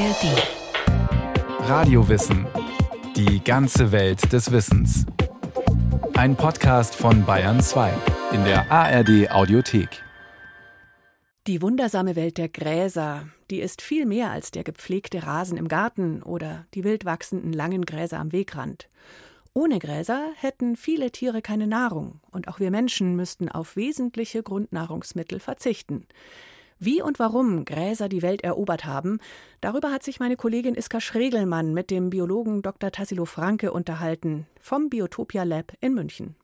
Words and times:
ARD. 0.00 1.68
Radiowissen. 1.68 2.46
Die 3.16 3.44
ganze 3.44 3.92
Welt 3.92 4.32
des 4.32 4.50
Wissens. 4.50 5.04
Ein 6.14 6.36
Podcast 6.36 6.94
von 6.94 7.26
Bayern 7.26 7.60
2 7.60 7.92
in 8.32 8.42
der 8.44 8.72
ARD 8.72 9.30
Audiothek. 9.30 10.02
Die 11.46 11.60
wundersame 11.60 12.16
Welt 12.16 12.38
der 12.38 12.48
Gräser, 12.48 13.28
die 13.50 13.60
ist 13.60 13.82
viel 13.82 14.06
mehr 14.06 14.30
als 14.30 14.50
der 14.50 14.64
gepflegte 14.64 15.24
Rasen 15.24 15.58
im 15.58 15.68
Garten 15.68 16.22
oder 16.22 16.64
die 16.72 16.82
wild 16.82 17.04
wachsenden 17.04 17.52
langen 17.52 17.84
Gräser 17.84 18.20
am 18.20 18.32
Wegrand. 18.32 18.88
Ohne 19.52 19.80
Gräser 19.80 20.30
hätten 20.36 20.76
viele 20.76 21.10
Tiere 21.10 21.42
keine 21.42 21.66
Nahrung 21.66 22.20
und 22.30 22.48
auch 22.48 22.58
wir 22.58 22.70
Menschen 22.70 23.16
müssten 23.16 23.50
auf 23.50 23.76
wesentliche 23.76 24.42
Grundnahrungsmittel 24.42 25.40
verzichten. 25.40 26.06
Wie 26.82 27.02
und 27.02 27.18
warum 27.18 27.66
Gräser 27.66 28.08
die 28.08 28.22
Welt 28.22 28.42
erobert 28.42 28.86
haben, 28.86 29.18
darüber 29.60 29.92
hat 29.92 30.02
sich 30.02 30.18
meine 30.18 30.36
Kollegin 30.36 30.74
Iska 30.74 30.98
Schregelmann 30.98 31.74
mit 31.74 31.90
dem 31.90 32.08
Biologen 32.08 32.62
Dr. 32.62 32.90
Tassilo 32.90 33.26
Franke 33.26 33.70
unterhalten 33.70 34.46
vom 34.62 34.88
Biotopia 34.88 35.42
Lab 35.42 35.74
in 35.82 35.92
München. 35.92 36.36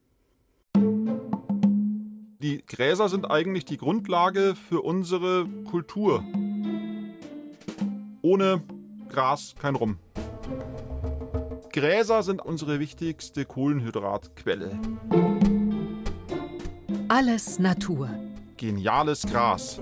Die 2.43 2.63
Gräser 2.67 3.09
sind 3.09 3.31
eigentlich 3.31 3.65
die 3.65 3.79
Grundlage 3.79 4.55
für 4.57 4.83
unsere 4.83 5.49
Kultur. 5.71 6.23
Ohne 8.21 8.63
Gras 9.09 9.55
kein 9.59 9.75
Rum. 9.75 9.99
Gräser 11.73 12.23
sind 12.23 12.43
unsere 12.43 12.79
wichtigste 12.79 13.47
Kohlenhydratquelle. 13.47 14.79
Alles 17.09 17.59
Natur. 17.59 18.11
Geniales 18.59 19.23
Gras. 19.23 19.81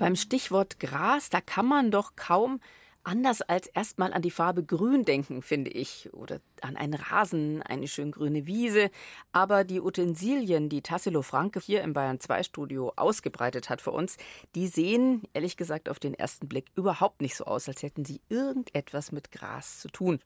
Beim 0.00 0.16
Stichwort 0.16 0.80
Gras, 0.80 1.28
da 1.28 1.42
kann 1.42 1.66
man 1.66 1.90
doch 1.90 2.16
kaum 2.16 2.60
anders 3.02 3.42
als 3.42 3.66
erstmal 3.66 4.14
an 4.14 4.22
die 4.22 4.30
Farbe 4.30 4.64
Grün 4.64 5.04
denken, 5.04 5.42
finde 5.42 5.70
ich, 5.70 6.08
oder 6.14 6.40
an 6.62 6.76
einen 6.76 6.94
Rasen, 6.94 7.60
eine 7.60 7.86
schön 7.86 8.10
grüne 8.10 8.46
Wiese. 8.46 8.90
Aber 9.32 9.62
die 9.62 9.78
Utensilien, 9.78 10.70
die 10.70 10.80
Tassilo 10.80 11.20
Franke 11.20 11.60
hier 11.60 11.82
im 11.82 11.92
Bayern 11.92 12.18
2 12.18 12.44
Studio 12.44 12.94
ausgebreitet 12.96 13.68
hat 13.68 13.82
für 13.82 13.90
uns, 13.90 14.16
die 14.54 14.68
sehen, 14.68 15.24
ehrlich 15.34 15.58
gesagt, 15.58 15.90
auf 15.90 15.98
den 15.98 16.14
ersten 16.14 16.48
Blick 16.48 16.70
überhaupt 16.76 17.20
nicht 17.20 17.36
so 17.36 17.44
aus, 17.44 17.68
als 17.68 17.82
hätten 17.82 18.06
sie 18.06 18.22
irgendetwas 18.30 19.12
mit 19.12 19.30
Gras 19.30 19.80
zu 19.80 19.88
tun. 19.88 20.18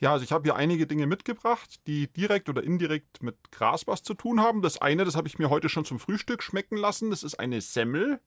Ja, 0.00 0.12
also 0.12 0.22
ich 0.22 0.32
habe 0.32 0.44
hier 0.44 0.56
einige 0.56 0.86
Dinge 0.86 1.06
mitgebracht, 1.06 1.80
die 1.86 2.08
direkt 2.08 2.50
oder 2.50 2.62
indirekt 2.62 3.22
mit 3.22 3.36
Gras 3.50 3.86
was 3.86 4.02
zu 4.02 4.12
tun 4.12 4.40
haben. 4.40 4.60
Das 4.60 4.82
eine, 4.82 5.06
das 5.06 5.16
habe 5.16 5.28
ich 5.28 5.38
mir 5.38 5.48
heute 5.48 5.70
schon 5.70 5.86
zum 5.86 5.98
Frühstück 5.98 6.42
schmecken 6.42 6.76
lassen, 6.76 7.08
das 7.08 7.22
ist 7.22 7.40
eine 7.40 7.62
Semmel. 7.62 8.20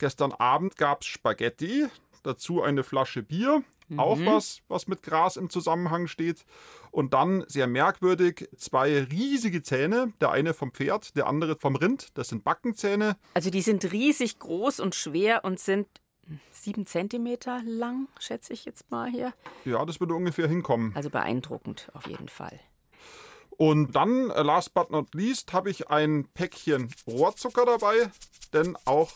Gestern 0.00 0.32
Abend 0.32 0.76
gab 0.76 1.02
es 1.02 1.08
Spaghetti, 1.08 1.86
dazu 2.22 2.62
eine 2.62 2.84
Flasche 2.84 3.22
Bier, 3.22 3.62
mhm. 3.88 4.00
auch 4.00 4.18
was, 4.24 4.62
was 4.66 4.88
mit 4.88 5.02
Gras 5.02 5.36
im 5.36 5.50
Zusammenhang 5.50 6.06
steht. 6.06 6.46
Und 6.90 7.12
dann 7.12 7.44
sehr 7.48 7.66
merkwürdig 7.66 8.48
zwei 8.56 9.02
riesige 9.02 9.62
Zähne, 9.62 10.14
der 10.22 10.30
eine 10.30 10.54
vom 10.54 10.72
Pferd, 10.72 11.14
der 11.16 11.26
andere 11.26 11.56
vom 11.56 11.76
Rind. 11.76 12.16
Das 12.16 12.28
sind 12.28 12.44
Backenzähne. 12.44 13.18
Also 13.34 13.50
die 13.50 13.60
sind 13.60 13.92
riesig 13.92 14.38
groß 14.38 14.80
und 14.80 14.94
schwer 14.94 15.44
und 15.44 15.60
sind 15.60 15.86
sieben 16.50 16.86
Zentimeter 16.86 17.60
lang, 17.66 18.08
schätze 18.18 18.54
ich 18.54 18.64
jetzt 18.64 18.90
mal 18.90 19.10
hier. 19.10 19.34
Ja, 19.66 19.84
das 19.84 20.00
würde 20.00 20.14
ungefähr 20.14 20.48
hinkommen. 20.48 20.92
Also 20.94 21.10
beeindruckend 21.10 21.90
auf 21.92 22.06
jeden 22.06 22.30
Fall. 22.30 22.58
Und 23.50 23.92
dann, 23.94 24.30
äh, 24.30 24.40
last 24.40 24.72
but 24.72 24.90
not 24.90 25.14
least, 25.14 25.52
habe 25.52 25.68
ich 25.68 25.90
ein 25.90 26.26
Päckchen 26.32 26.88
Rohrzucker 27.06 27.66
dabei, 27.66 28.10
denn 28.54 28.78
auch 28.86 29.12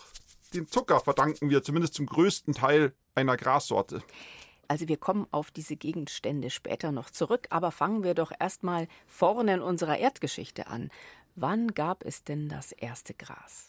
den 0.55 0.69
Zucker 0.69 1.01
verdanken 1.01 1.51
wir 1.51 1.63
zumindest 1.63 1.95
zum 1.95 2.07
größten 2.07 2.55
Teil 2.55 2.95
einer 3.15 3.37
Grassorte. 3.37 4.03
Also 4.69 4.89
wir 4.89 4.97
kommen 4.97 5.27
auf 5.31 5.51
diese 5.51 5.77
Gegenstände 5.77 6.51
später 6.51 6.93
noch 6.93 7.11
zurück, 7.11 7.47
aber 7.51 7.71
fangen 7.71 8.03
wir 8.03 8.15
doch 8.15 8.33
erstmal 8.39 8.89
vorne 9.07 9.55
in 9.55 9.61
unserer 9.61 9.99
Erdgeschichte 9.99 10.67
an. 10.69 10.91
Wann 11.35 11.69
gab 11.69 12.05
es 12.05 12.25
denn 12.25 12.49
das 12.49 12.73
erste 12.73 13.15
Gras? 13.15 13.69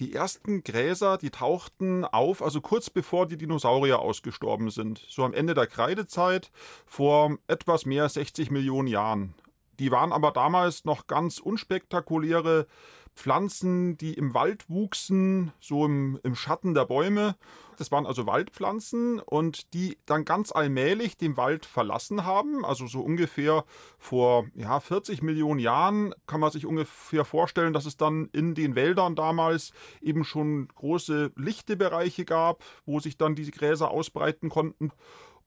Die 0.00 0.12
ersten 0.12 0.64
Gräser, 0.64 1.18
die 1.18 1.30
tauchten 1.30 2.04
auf, 2.04 2.42
also 2.42 2.60
kurz 2.60 2.90
bevor 2.90 3.26
die 3.26 3.36
Dinosaurier 3.36 4.00
ausgestorben 4.00 4.70
sind, 4.70 5.04
so 5.08 5.22
am 5.22 5.32
Ende 5.32 5.54
der 5.54 5.68
Kreidezeit 5.68 6.50
vor 6.84 7.38
etwas 7.46 7.86
mehr 7.86 8.04
als 8.04 8.14
60 8.14 8.50
Millionen 8.50 8.88
Jahren. 8.88 9.34
Die 9.78 9.92
waren 9.92 10.12
aber 10.12 10.32
damals 10.32 10.84
noch 10.84 11.06
ganz 11.06 11.38
unspektakuläre 11.38 12.66
Pflanzen, 13.14 13.96
die 13.96 14.14
im 14.14 14.34
Wald 14.34 14.68
wuchsen, 14.68 15.52
so 15.60 15.84
im, 15.84 16.18
im 16.22 16.34
Schatten 16.34 16.74
der 16.74 16.84
Bäume. 16.84 17.36
Das 17.76 17.90
waren 17.90 18.06
also 18.06 18.26
Waldpflanzen 18.26 19.18
und 19.18 19.72
die 19.74 19.98
dann 20.06 20.24
ganz 20.24 20.52
allmählich 20.52 21.16
den 21.16 21.36
Wald 21.36 21.66
verlassen 21.66 22.24
haben. 22.24 22.64
Also 22.64 22.86
so 22.86 23.00
ungefähr 23.00 23.64
vor 23.98 24.46
ja, 24.54 24.78
40 24.80 25.22
Millionen 25.22 25.60
Jahren 25.60 26.14
kann 26.26 26.40
man 26.40 26.50
sich 26.50 26.66
ungefähr 26.66 27.24
vorstellen, 27.24 27.72
dass 27.72 27.86
es 27.86 27.96
dann 27.96 28.28
in 28.32 28.54
den 28.54 28.74
Wäldern 28.74 29.16
damals 29.16 29.72
eben 30.00 30.24
schon 30.24 30.68
große 30.68 31.32
lichte 31.36 31.76
Bereiche 31.76 32.24
gab, 32.24 32.64
wo 32.86 33.00
sich 33.00 33.16
dann 33.16 33.34
diese 33.34 33.52
Gräser 33.52 33.90
ausbreiten 33.90 34.48
konnten. 34.48 34.92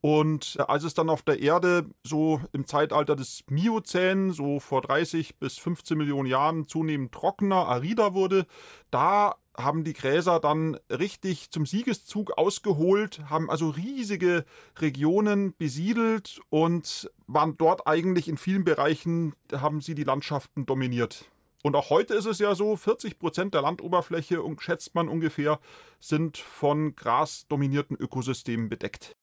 Und 0.01 0.57
äh, 0.59 0.63
als 0.63 0.83
es 0.83 0.93
dann 0.93 1.09
auf 1.09 1.23
der 1.23 1.39
Erde 1.39 1.85
so 2.03 2.41
im 2.53 2.65
Zeitalter 2.65 3.15
des 3.15 3.43
Miozän, 3.49 4.31
so 4.31 4.59
vor 4.59 4.81
30 4.81 5.37
bis 5.37 5.57
15 5.57 5.97
Millionen 5.97 6.27
Jahren, 6.27 6.67
zunehmend 6.67 7.11
trockener, 7.11 7.67
arider 7.67 8.13
wurde, 8.13 8.45
da 8.91 9.35
haben 9.55 9.83
die 9.83 9.93
Gräser 9.93 10.39
dann 10.39 10.77
richtig 10.91 11.49
zum 11.49 11.65
Siegeszug 11.65 12.37
ausgeholt, 12.37 13.21
haben 13.27 13.49
also 13.49 13.69
riesige 13.69 14.45
Regionen 14.79 15.55
besiedelt 15.57 16.41
und 16.49 17.09
waren 17.25 17.57
dort 17.57 17.87
eigentlich 17.87 18.27
in 18.27 18.37
vielen 18.37 18.63
Bereichen, 18.63 19.33
haben 19.51 19.81
sie 19.81 19.95
die 19.95 20.03
Landschaften 20.03 20.67
dominiert. 20.67 21.25
Und 21.63 21.75
auch 21.75 21.89
heute 21.89 22.13
ist 22.13 22.27
es 22.27 22.37
ja 22.37 22.53
so, 22.53 22.75
40 22.75 23.17
Prozent 23.17 23.55
der 23.55 23.63
Landoberfläche, 23.63 24.43
schätzt 24.59 24.93
man 24.93 25.09
ungefähr, 25.09 25.59
sind 25.99 26.37
von 26.37 26.95
grasdominierten 26.95 27.97
Ökosystemen 27.97 28.69
bedeckt 28.69 29.15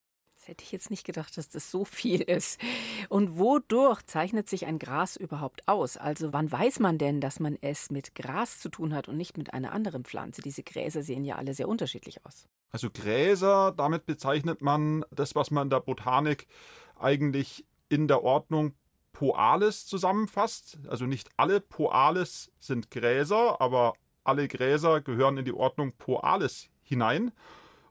hätte 0.47 0.63
ich 0.63 0.71
jetzt 0.71 0.89
nicht 0.89 1.05
gedacht, 1.05 1.37
dass 1.37 1.49
das 1.49 1.71
so 1.71 1.85
viel 1.85 2.21
ist. 2.21 2.59
Und 3.09 3.37
wodurch 3.37 4.01
zeichnet 4.05 4.49
sich 4.49 4.65
ein 4.65 4.79
Gras 4.79 5.15
überhaupt 5.15 5.67
aus? 5.67 5.97
Also 5.97 6.33
wann 6.33 6.51
weiß 6.51 6.79
man 6.79 6.97
denn, 6.97 7.21
dass 7.21 7.39
man 7.39 7.57
es 7.61 7.91
mit 7.91 8.15
Gras 8.15 8.59
zu 8.59 8.69
tun 8.69 8.93
hat 8.93 9.07
und 9.07 9.17
nicht 9.17 9.37
mit 9.37 9.53
einer 9.53 9.71
anderen 9.71 10.05
Pflanze? 10.05 10.41
Diese 10.41 10.63
Gräser 10.63 11.03
sehen 11.03 11.25
ja 11.25 11.35
alle 11.35 11.53
sehr 11.53 11.67
unterschiedlich 11.67 12.25
aus. 12.25 12.47
Also 12.71 12.89
Gräser, 12.89 13.71
damit 13.71 14.05
bezeichnet 14.05 14.61
man 14.61 15.05
das, 15.11 15.35
was 15.35 15.51
man 15.51 15.67
in 15.67 15.69
der 15.69 15.79
Botanik 15.79 16.47
eigentlich 16.99 17.65
in 17.89 18.07
der 18.07 18.23
Ordnung 18.23 18.73
Poales 19.13 19.85
zusammenfasst. 19.85 20.77
Also 20.87 21.05
nicht 21.05 21.29
alle 21.37 21.61
Poales 21.61 22.51
sind 22.59 22.91
Gräser, 22.91 23.61
aber 23.61 23.93
alle 24.25 24.47
Gräser 24.47 24.99
gehören 25.01 25.37
in 25.37 25.45
die 25.45 25.53
Ordnung 25.53 25.93
Poales 25.93 26.69
hinein. 26.83 27.31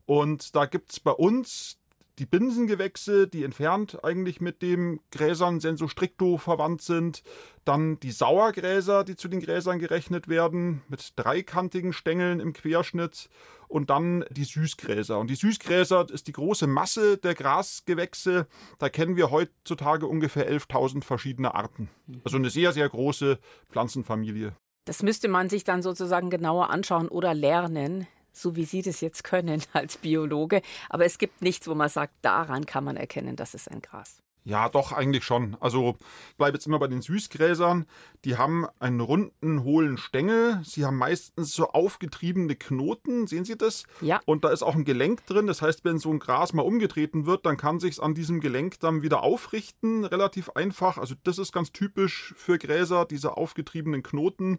Und 0.05 0.55
da 0.55 0.67
gibt 0.67 0.93
es 0.93 1.01
bei 1.01 1.13
uns 1.13 1.79
die 2.19 2.27
Binsengewächse, 2.27 3.27
die 3.27 3.43
entfernt 3.43 4.05
eigentlich 4.05 4.41
mit 4.41 4.63
den 4.63 5.01
Gräsern 5.11 5.61
sensu 5.61 5.89
stricto 5.89 6.39
verwandt 6.39 6.83
sind. 6.83 7.23
Dann 7.65 7.99
die 8.01 8.13
Sauergräser, 8.13 9.05
die 9.05 9.17
zu 9.17 9.29
den 9.29 9.41
Gräsern 9.41 9.79
gerechnet 9.79 10.29
werden, 10.29 10.83
mit 10.89 11.13
dreikantigen 11.17 11.93
Stängeln 11.93 12.41
im 12.41 12.53
Querschnitt. 12.53 13.29
Und 13.67 13.91
dann 13.91 14.25
die 14.31 14.45
Süßgräser. 14.45 15.19
Und 15.19 15.31
die 15.31 15.35
Süßgräser 15.35 16.07
ist 16.11 16.29
die 16.29 16.33
große 16.33 16.69
Masse 16.69 17.19
der 17.19 17.35
Grasgewächse. 17.35 18.47
Da 18.79 18.89
kennen 18.89 19.17
wir 19.17 19.31
heutzutage 19.31 20.07
ungefähr 20.07 20.49
11.000 20.49 21.03
verschiedene 21.03 21.55
Arten. 21.55 21.91
Also 22.23 22.37
eine 22.37 22.51
sehr, 22.51 22.73
sehr 22.73 22.89
große 22.89 23.39
Pflanzenfamilie. 23.71 24.55
Das 24.85 25.03
müsste 25.03 25.29
man 25.29 25.49
sich 25.49 25.65
dann 25.65 25.83
sozusagen 25.83 26.31
genauer 26.31 26.71
anschauen 26.71 27.09
oder 27.09 27.35
lernen 27.35 28.07
so 28.35 28.57
wie 28.57 28.65
Sie 28.65 28.83
das 28.83 29.01
jetzt 29.01 29.25
können 29.25 29.63
als 29.73 29.97
Biologe. 29.97 30.61
Aber 30.91 31.07
es 31.07 31.19
gibt 31.19 31.41
nichts, 31.41 31.67
wo 31.67 31.75
man 31.75 31.89
sagt, 31.89 32.13
daran 32.23 32.67
kann 32.67 32.85
man 32.85 32.97
erkennen, 32.97 33.37
das 33.37 33.55
ist 33.55 33.71
ein 33.71 33.81
Gras. 33.81 34.25
Ja, 34.47 34.69
doch, 34.69 34.93
eigentlich 34.93 35.25
schon. 35.25 35.57
Also 35.59 35.97
bleibe 36.37 36.59
jetzt 36.59 36.67
immer 36.67 36.79
bei 36.79 36.87
den 36.87 37.01
Süßgräsern. 37.01 37.87
Die 38.27 38.37
haben 38.37 38.67
einen 38.79 39.01
runden, 39.01 39.65
hohlen 39.65 39.97
Stängel. 39.97 40.61
Sie 40.65 40.85
haben 40.85 40.99
meistens 40.99 41.55
so 41.55 41.69
aufgetriebene 41.69 42.55
Knoten. 42.55 43.27
Sehen 43.27 43.47
Sie 43.47 43.57
das? 43.57 43.85
Ja. 44.03 44.21
Und 44.27 44.45
da 44.45 44.51
ist 44.51 44.63
auch 44.63 44.75
ein 44.75 44.85
Gelenk 44.85 45.25
drin. 45.25 45.47
Das 45.47 45.63
heißt, 45.63 45.87
wenn 45.87 45.99
so 45.99 46.11
ein 46.11 46.19
Gras 46.19 46.53
mal 46.53 46.63
umgetreten 46.63 47.25
wird, 47.25 47.47
dann 47.47 47.57
kann 47.57 47.81
sich 47.81 48.03
an 48.03 48.15
diesem 48.15 48.41
Gelenk 48.41 48.79
dann 48.81 49.01
wieder 49.01 49.23
aufrichten. 49.23 50.05
Relativ 50.05 50.51
einfach. 50.51 50.99
Also 50.99 51.15
das 51.25 51.39
ist 51.39 51.53
ganz 51.53 51.73
typisch 51.73 52.35
für 52.37 52.59
Gräser, 52.59 53.07
diese 53.07 53.39
aufgetriebenen 53.39 54.03
Knoten. 54.03 54.59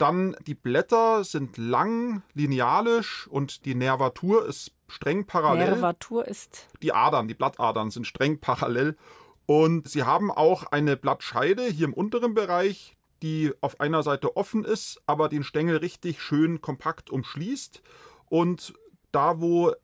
Dann 0.00 0.34
die 0.46 0.54
Blätter 0.54 1.24
sind 1.24 1.58
lang, 1.58 2.22
linealisch 2.32 3.26
und 3.26 3.66
die 3.66 3.74
Nervatur 3.74 4.46
ist 4.46 4.72
streng 4.88 5.26
parallel. 5.26 5.72
Nervatur 5.72 6.26
ist? 6.26 6.68
Die 6.82 6.94
Adern, 6.94 7.28
die 7.28 7.34
Blattadern 7.34 7.90
sind 7.90 8.06
streng 8.06 8.40
parallel. 8.40 8.96
Und 9.44 9.90
sie 9.90 10.04
haben 10.04 10.30
auch 10.30 10.64
eine 10.72 10.96
Blattscheide 10.96 11.64
hier 11.64 11.84
im 11.84 11.92
unteren 11.92 12.32
Bereich, 12.32 12.96
die 13.22 13.52
auf 13.60 13.78
einer 13.80 14.02
Seite 14.02 14.38
offen 14.38 14.64
ist, 14.64 15.02
aber 15.04 15.28
den 15.28 15.44
Stängel 15.44 15.76
richtig 15.76 16.22
schön 16.22 16.62
kompakt 16.62 17.10
umschließt. 17.10 17.82
Und 18.30 18.72
da, 19.12 19.42
wo 19.42 19.74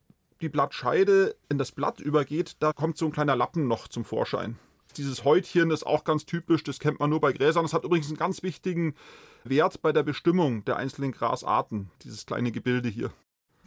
die 0.41 0.49
Blattscheide 0.49 1.37
in 1.51 1.59
das 1.59 1.73
Blatt 1.73 2.01
übergeht, 2.01 2.57
da 2.61 2.73
kommt 2.73 2.97
so 2.97 3.05
ein 3.05 3.13
kleiner 3.13 3.37
Lappen 3.37 3.69
noch 3.69 3.87
zum 3.87 4.07
Vorschein. 4.07 4.59
Dieses 4.97 5.25
Häutchen 5.25 5.71
ist 5.71 5.87
auch 5.87 6.05
ganz 6.05 6.25
typisch, 6.25 6.63
das 6.65 6.79
kennt 6.79 7.01
man 7.01 7.11
nur 7.11 7.21
bei 7.21 7.33
Gräsern. 7.33 7.65
Das 7.65 7.75
hat 7.75 7.85
übrigens 7.85 8.09
einen 8.09 8.17
ganz 8.17 8.43
wichtigen 8.43 8.95
Wert 9.45 9.83
bei 9.83 9.93
der 9.93 10.03
Bestimmung 10.03 10.65
der 10.65 10.77
einzelnen 10.77 11.13
Grasarten, 11.13 11.91
dieses 12.03 12.27
kleine 12.27 12.53
Gebilde 12.53 12.89
hier 12.89 13.11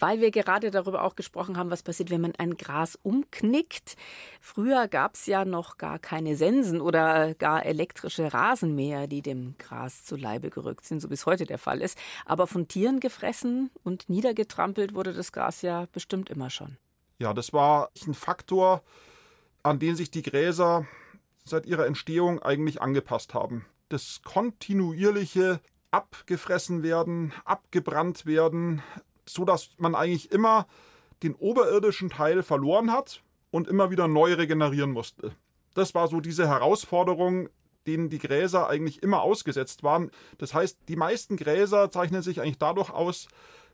weil 0.01 0.21
wir 0.21 0.31
gerade 0.31 0.71
darüber 0.71 1.03
auch 1.03 1.15
gesprochen 1.15 1.57
haben, 1.57 1.69
was 1.69 1.83
passiert, 1.83 2.09
wenn 2.09 2.21
man 2.21 2.33
ein 2.37 2.57
Gras 2.57 2.97
umknickt. 3.03 3.95
Früher 4.41 4.87
gab 4.87 5.15
es 5.15 5.25
ja 5.25 5.45
noch 5.45 5.77
gar 5.77 5.99
keine 5.99 6.35
Sensen 6.35 6.81
oder 6.81 7.35
gar 7.35 7.65
elektrische 7.65 8.33
Rasenmäher, 8.33 9.07
die 9.07 9.21
dem 9.21 9.55
Gras 9.57 10.05
zu 10.05 10.15
Leibe 10.15 10.49
gerückt 10.49 10.85
sind, 10.85 11.01
so 11.01 11.09
es 11.09 11.25
heute 11.25 11.45
der 11.45 11.57
Fall 11.57 11.81
ist. 11.81 11.97
Aber 12.25 12.47
von 12.47 12.67
Tieren 12.67 12.99
gefressen 12.99 13.71
und 13.83 14.09
niedergetrampelt 14.09 14.93
wurde 14.93 15.13
das 15.13 15.31
Gras 15.31 15.61
ja 15.61 15.85
bestimmt 15.91 16.29
immer 16.29 16.49
schon. 16.49 16.77
Ja, 17.19 17.33
das 17.33 17.51
war 17.51 17.89
ein 18.07 18.13
Faktor, 18.13 18.81
an 19.63 19.79
den 19.79 19.95
sich 19.95 20.09
die 20.09 20.21
Gräser 20.21 20.87
seit 21.49 21.65
ihrer 21.65 21.85
Entstehung 21.85 22.41
eigentlich 22.41 22.81
angepasst 22.81 23.33
haben. 23.33 23.65
Das 23.89 24.21
kontinuierliche 24.23 25.59
abgefressen 25.91 26.83
werden, 26.83 27.33
abgebrannt 27.45 28.25
werden, 28.25 28.81
so 29.25 29.45
dass 29.45 29.71
man 29.77 29.95
eigentlich 29.95 30.31
immer 30.31 30.67
den 31.23 31.35
oberirdischen 31.35 32.09
Teil 32.09 32.43
verloren 32.43 32.91
hat 32.91 33.23
und 33.51 33.67
immer 33.67 33.91
wieder 33.91 34.07
neu 34.07 34.33
regenerieren 34.33 34.91
musste. 34.91 35.31
Das 35.73 35.95
war 35.95 36.07
so 36.07 36.19
diese 36.21 36.47
Herausforderung, 36.47 37.49
denen 37.87 38.09
die 38.09 38.19
Gräser 38.19 38.69
eigentlich 38.69 39.01
immer 39.01 39.21
ausgesetzt 39.21 39.83
waren. 39.83 40.11
Das 40.37 40.53
heißt, 40.53 40.77
die 40.87 40.95
meisten 40.95 41.37
Gräser 41.37 41.89
zeichnen 41.91 42.21
sich 42.21 42.41
eigentlich 42.41 42.57
dadurch 42.57 42.91
aus, 42.91 43.27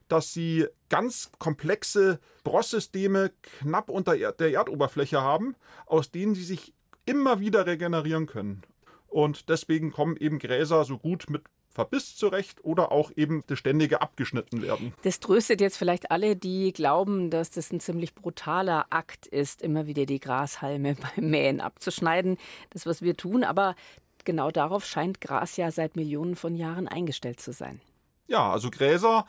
dass 0.07 0.31
sie 0.31 0.67
ganz 0.89 1.31
komplexe 1.39 2.19
Brosssysteme 2.43 3.31
knapp 3.41 3.89
unter 3.89 4.15
der 4.15 4.53
Erdoberfläche 4.53 5.21
haben, 5.21 5.55
aus 5.87 6.11
denen 6.11 6.35
sie 6.35 6.43
sich 6.43 6.74
immer 7.05 7.39
wieder 7.39 7.65
regenerieren 7.65 8.25
können. 8.25 8.63
Und 9.07 9.49
deswegen 9.49 9.91
kommen 9.91 10.17
eben 10.17 10.39
Gräser 10.39 10.83
so 10.83 10.97
gut 10.97 11.29
mit 11.29 11.43
Verbiss 11.69 12.15
zurecht 12.15 12.63
oder 12.63 12.91
auch 12.91 13.11
eben 13.15 13.43
das 13.47 13.59
ständige 13.59 14.01
abgeschnitten 14.01 14.61
werden. 14.61 14.93
Das 15.03 15.19
tröstet 15.19 15.59
jetzt 15.59 15.77
vielleicht 15.77 16.09
alle, 16.09 16.37
die 16.37 16.71
glauben, 16.71 17.29
dass 17.29 17.49
das 17.51 17.71
ein 17.71 17.81
ziemlich 17.81 18.15
brutaler 18.15 18.85
Akt 18.89 19.27
ist, 19.27 19.61
immer 19.61 19.85
wieder 19.85 20.05
die 20.05 20.21
Grashalme 20.21 20.95
beim 21.15 21.29
Mähen 21.29 21.59
abzuschneiden. 21.59 22.37
Das, 22.69 22.85
was 22.85 23.01
wir 23.01 23.17
tun, 23.17 23.43
aber 23.43 23.75
genau 24.23 24.51
darauf 24.51 24.85
scheint 24.85 25.19
Gras 25.19 25.57
ja 25.57 25.69
seit 25.69 25.97
Millionen 25.97 26.35
von 26.35 26.55
Jahren 26.55 26.87
eingestellt 26.87 27.41
zu 27.41 27.51
sein. 27.51 27.81
Ja, 28.27 28.51
also 28.51 28.71
Gräser 28.71 29.25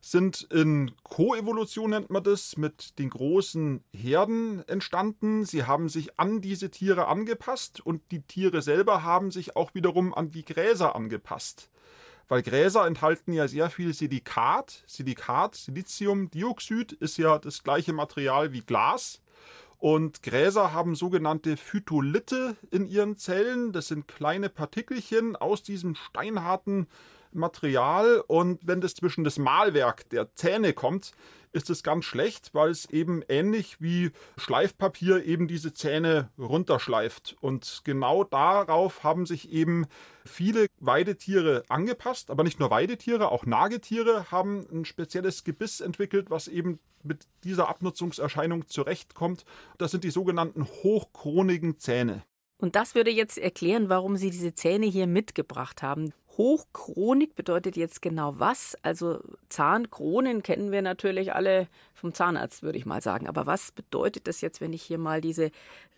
sind 0.00 0.42
in 0.50 0.92
Koevolution, 1.02 1.90
nennt 1.90 2.10
man 2.10 2.24
das, 2.24 2.56
mit 2.56 2.98
den 2.98 3.10
großen 3.10 3.84
Herden 3.92 4.66
entstanden. 4.66 5.44
Sie 5.44 5.64
haben 5.64 5.88
sich 5.88 6.18
an 6.18 6.40
diese 6.40 6.70
Tiere 6.70 7.06
angepasst 7.06 7.84
und 7.84 8.02
die 8.10 8.22
Tiere 8.22 8.62
selber 8.62 9.02
haben 9.02 9.30
sich 9.30 9.56
auch 9.56 9.74
wiederum 9.74 10.14
an 10.14 10.30
die 10.30 10.44
Gräser 10.44 10.96
angepasst 10.96 11.70
weil 12.30 12.42
Gräser 12.42 12.86
enthalten 12.86 13.32
ja 13.32 13.48
sehr 13.48 13.70
viel 13.70 13.92
Silikat. 13.92 14.84
Silikat, 14.86 15.56
Siliziumdioxid 15.56 16.92
ist 16.92 17.18
ja 17.18 17.40
das 17.40 17.64
gleiche 17.64 17.92
Material 17.92 18.52
wie 18.52 18.60
Glas. 18.60 19.20
Und 19.78 20.22
Gräser 20.22 20.72
haben 20.72 20.94
sogenannte 20.94 21.56
Phytolithe 21.56 22.56
in 22.70 22.86
ihren 22.86 23.16
Zellen. 23.16 23.72
Das 23.72 23.88
sind 23.88 24.06
kleine 24.06 24.48
Partikelchen 24.48 25.34
aus 25.34 25.64
diesem 25.64 25.96
steinharten 25.96 26.86
Material. 27.32 28.22
Und 28.26 28.60
wenn 28.66 28.80
das 28.80 28.94
zwischen 28.94 29.24
das 29.24 29.38
Mahlwerk 29.38 30.08
der 30.10 30.34
Zähne 30.34 30.72
kommt, 30.72 31.12
ist 31.52 31.70
es 31.70 31.82
ganz 31.82 32.04
schlecht, 32.04 32.54
weil 32.54 32.70
es 32.70 32.88
eben 32.90 33.22
ähnlich 33.28 33.80
wie 33.80 34.12
Schleifpapier 34.36 35.24
eben 35.24 35.48
diese 35.48 35.72
Zähne 35.72 36.30
runterschleift. 36.38 37.36
Und 37.40 37.82
genau 37.84 38.24
darauf 38.24 39.02
haben 39.02 39.26
sich 39.26 39.50
eben 39.50 39.86
viele 40.24 40.66
Weidetiere 40.78 41.64
angepasst, 41.68 42.30
aber 42.30 42.44
nicht 42.44 42.60
nur 42.60 42.70
Weidetiere, 42.70 43.32
auch 43.32 43.46
Nagetiere 43.46 44.30
haben 44.30 44.64
ein 44.70 44.84
spezielles 44.84 45.44
Gebiss 45.44 45.80
entwickelt, 45.80 46.30
was 46.30 46.46
eben 46.46 46.78
mit 47.02 47.26
dieser 47.44 47.68
Abnutzungserscheinung 47.68 48.68
zurechtkommt. 48.68 49.44
Das 49.78 49.90
sind 49.90 50.04
die 50.04 50.10
sogenannten 50.10 50.64
hochkronigen 50.64 51.78
Zähne. 51.78 52.22
Und 52.58 52.76
das 52.76 52.94
würde 52.94 53.10
jetzt 53.10 53.38
erklären, 53.38 53.88
warum 53.88 54.16
Sie 54.16 54.30
diese 54.30 54.54
Zähne 54.54 54.86
hier 54.86 55.06
mitgebracht 55.06 55.82
haben. 55.82 56.12
Hochchronik 56.36 57.34
bedeutet 57.34 57.76
jetzt 57.76 58.02
genau 58.02 58.38
was? 58.38 58.76
Also 58.82 59.20
Zahnkronen 59.48 60.42
kennen 60.42 60.70
wir 60.72 60.82
natürlich 60.82 61.34
alle 61.34 61.68
vom 61.94 62.14
Zahnarzt, 62.14 62.62
würde 62.62 62.78
ich 62.78 62.86
mal 62.86 63.02
sagen. 63.02 63.26
Aber 63.26 63.46
was 63.46 63.72
bedeutet 63.72 64.26
das 64.26 64.40
jetzt, 64.40 64.60
wenn 64.60 64.72
ich 64.72 64.82
hier 64.82 64.98
mal 64.98 65.20
diese 65.20 65.50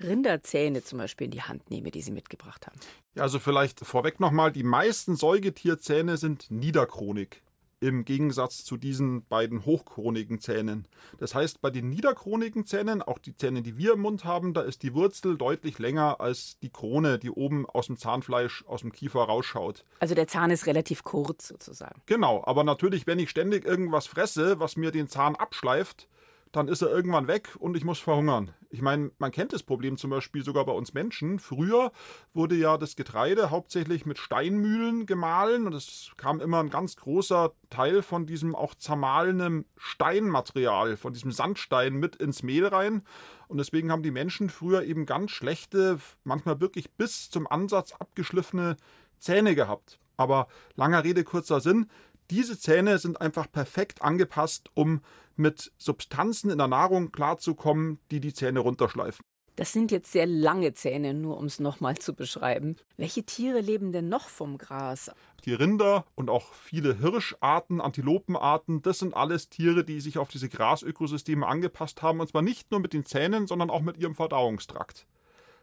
Rinderzähne 0.03 0.83
zum 0.83 0.99
Beispiel 0.99 1.27
in 1.27 1.31
die 1.31 1.43
Hand 1.43 1.71
nehme, 1.71 1.91
die 1.91 2.03
Sie 2.03 2.13
mitgebracht 2.13 2.67
haben? 2.67 2.79
Ja, 3.15 3.23
also 3.23 3.39
vielleicht 3.39 3.81
vorweg 3.81 4.21
nochmal, 4.21 4.53
die 4.53 4.63
meisten 4.63 5.17
Säugetierzähne 5.17 6.17
sind 6.17 6.51
niederchronik 6.51 7.43
im 7.83 8.05
Gegensatz 8.05 8.65
zu 8.65 8.77
diesen 8.77 9.27
beiden 9.27 9.67
hochkronigen 9.67 10.41
Zähnen. 10.41 10.87
Das 11.19 11.35
heißt, 11.35 11.61
bei 11.61 11.71
den 11.71 11.89
niederkronigen 11.89 12.65
Zähnen, 12.65 13.03
auch 13.03 13.19
die 13.19 13.35
Zähne, 13.35 13.61
die 13.63 13.77
wir 13.77 13.95
im 13.95 14.01
Mund 14.01 14.25
haben, 14.25 14.55
da 14.55 14.61
ist 14.61 14.85
die 14.85 14.95
Wurzel 14.95 15.37
deutlich 15.37 15.81
länger 15.81 16.21
als 16.21 16.61
die 16.61 16.71
Krone, 16.71 17.19
die 17.19 17.31
oben 17.31 17.67
aus 17.67 17.89
dem 17.89 17.97
Zahnfleisch, 17.97 18.65
aus 18.67 18.83
dem 18.83 18.93
Kiefer 18.93 19.23
rausschaut. 19.23 19.85
Also 19.99 20.15
der 20.15 20.29
Zahn 20.29 20.53
ist 20.53 20.67
relativ 20.67 21.03
kurz 21.03 21.49
sozusagen. 21.49 22.01
Genau, 22.07 22.45
aber 22.47 22.63
natürlich, 22.63 23.09
wenn 23.09 23.19
ich 23.19 23.31
ständig 23.31 23.65
irgendwas 23.65 24.07
fresse, 24.07 24.61
was 24.61 24.77
mir 24.77 24.93
den 24.93 25.09
Zahn 25.09 25.35
abschleift, 25.35 26.09
dann 26.53 26.69
ist 26.69 26.83
er 26.83 26.91
irgendwann 26.91 27.29
weg 27.29 27.57
und 27.59 27.77
ich 27.77 27.85
muss 27.85 27.99
verhungern. 27.99 28.53
Ich 28.69 28.83
meine, 28.83 29.11
man 29.19 29.33
kennt 29.33 29.55
das 29.55 29.63
Problem 29.63 29.97
zum 29.97 30.11
Beispiel 30.11 30.45
sogar 30.45 30.67
bei 30.67 30.73
uns 30.73 30.93
Menschen. 30.93 31.39
Früher 31.39 31.93
wurde 32.35 32.55
ja 32.55 32.77
das 32.77 32.95
Getreide 32.95 33.51
hauptsächlich 33.51 34.05
mit 34.05 34.19
Steinmühlen 34.19 35.07
gemahlen 35.07 35.67
und 35.67 35.75
es 35.75 36.13
kam 36.19 36.41
immer 36.41 36.61
ein 36.61 36.71
ganz 36.71 36.97
großer 36.97 37.53
Teil 37.71 38.03
von 38.03 38.27
diesem 38.27 38.55
auch 38.55 38.75
zermahlenen 38.75 39.65
Steinmaterial, 39.77 40.99
von 40.99 41.15
diesem 41.15 41.33
Sandstein 41.33 41.95
mit 41.95 42.17
ins 42.17 42.43
Mehl 42.43 42.67
rein. 42.67 43.03
Und 43.49 43.59
deswegen 43.59 43.91
haben 43.91 44.03
die 44.03 44.11
Menschen 44.11 44.51
früher 44.51 44.85
eben 44.85 45.07
ganz 45.07 45.31
schlechte, 45.31 45.99
manchmal 46.25 46.61
wirklich 46.61 46.93
bis 46.93 47.31
zum 47.31 47.47
Ansatz 47.47 47.93
abgeschliffene 47.93 48.77
Zähne 49.19 49.55
gehabt. 49.55 49.99
Aber 50.17 50.49
langer 50.77 51.05
Rede, 51.05 51.25
kurzer 51.25 51.61
Sinn. 51.61 51.91
Diese 52.33 52.59
Zähne 52.59 52.97
sind 52.97 53.21
einfach 53.21 53.53
perfekt 53.53 54.01
angepasst, 54.01 54.71
um 54.73 55.03
mit 55.37 55.71
Substanzen 55.77 56.49
in 56.49 56.57
der 56.57 56.67
Nahrung 56.67 57.13
klarzukommen, 57.13 57.99
die 58.11 58.21
die 58.21 58.33
Zähne 58.33 58.61
runterschleifen. 58.61 59.23
Das 59.57 59.75
sind 59.75 59.91
jetzt 59.91 60.13
sehr 60.13 60.25
lange 60.27 60.73
Zähne, 60.73 61.13
nur 61.13 61.37
um 61.37 61.45
es 61.45 61.61
nochmal 61.61 61.99
zu 61.99 62.15
beschreiben. 62.15 62.77
Welche 62.97 63.25
Tiere 63.25 63.61
leben 63.61 63.93
denn 63.93 64.09
noch 64.09 64.31
vom 64.31 64.57
Gras? 64.57 65.11
Die 65.45 65.53
Rinder 65.53 66.07
und 66.15 66.31
auch 66.31 66.55
viele 66.55 66.97
Hirscharten, 66.97 67.83
Antilopenarten, 67.83 68.81
das 68.81 69.01
sind 69.01 69.13
alles 69.15 69.51
Tiere, 69.51 69.85
die 69.85 70.01
sich 70.01 70.17
auf 70.17 70.29
diese 70.29 70.49
Grasökosysteme 70.49 71.47
angepasst 71.47 72.01
haben, 72.01 72.21
und 72.21 72.31
zwar 72.31 72.41
nicht 72.41 72.71
nur 72.71 72.81
mit 72.81 72.95
den 72.95 73.05
Zähnen, 73.05 73.47
sondern 73.47 73.69
auch 73.69 73.83
mit 73.83 73.99
ihrem 73.99 74.15
Verdauungstrakt. 74.15 75.07